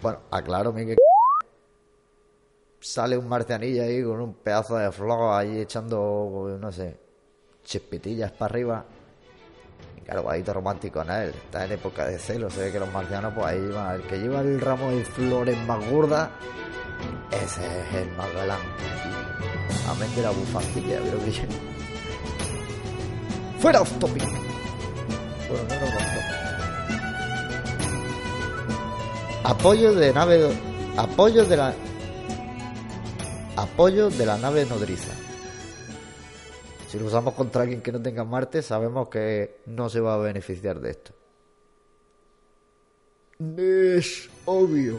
Bueno, 0.00 0.20
aclárame 0.30 0.86
que... 0.86 0.96
Sale 2.80 3.18
un 3.18 3.28
marcianillo 3.28 3.82
ahí 3.82 4.02
con 4.02 4.22
un 4.22 4.32
pedazo 4.36 4.76
de 4.76 4.90
flor 4.90 5.38
ahí 5.38 5.60
echando, 5.60 6.56
no 6.58 6.72
sé, 6.72 6.98
chispitillas 7.62 8.32
para 8.32 8.52
arriba. 8.52 8.86
Y 9.98 10.00
claro, 10.00 10.24
todo 10.42 10.54
romántico 10.54 11.02
en 11.02 11.10
él. 11.10 11.28
Está 11.34 11.66
en 11.66 11.72
época 11.72 12.06
de 12.06 12.18
celo. 12.18 12.48
Se 12.48 12.64
ve 12.64 12.72
que 12.72 12.80
los 12.80 12.90
marcianos, 12.90 13.34
pues 13.34 13.46
ahí 13.48 13.68
va. 13.68 13.96
El 13.96 14.02
que 14.06 14.16
lleva 14.18 14.40
el 14.40 14.58
ramo 14.62 14.92
de 14.92 15.04
flores 15.04 15.58
más 15.66 15.90
gorda, 15.90 16.30
ese 17.30 17.66
es 17.66 17.94
el 17.96 18.10
más 18.16 18.32
galán. 18.32 18.60
Amén 19.90 20.14
de 20.16 20.22
la 20.22 20.30
bufandilla, 20.30 21.00
pero 21.04 21.18
que 21.22 21.30
yo- 21.32 21.83
Fuera 23.64 23.80
off 23.80 23.98
topic. 23.98 24.22
Bueno, 25.48 25.64
no, 25.70 25.74
no, 25.80 25.86
no. 25.86 26.20
Apoyo 29.42 29.94
de 29.94 30.12
nave. 30.12 30.54
Apoyo 30.98 31.46
de 31.46 31.56
la. 31.56 31.74
Apoyo 33.56 34.10
de 34.10 34.26
la 34.26 34.36
nave 34.36 34.66
nodriza. 34.66 35.14
Si 36.88 36.98
lo 36.98 37.06
usamos 37.06 37.32
contra 37.32 37.62
alguien 37.62 37.80
que 37.80 37.90
no 37.90 38.02
tenga 38.02 38.22
Marte, 38.22 38.60
sabemos 38.60 39.08
que 39.08 39.62
no 39.64 39.88
se 39.88 40.00
va 40.00 40.16
a 40.16 40.18
beneficiar 40.18 40.78
de 40.78 40.90
esto. 40.90 41.12
Es 43.56 44.28
obvio. 44.44 44.98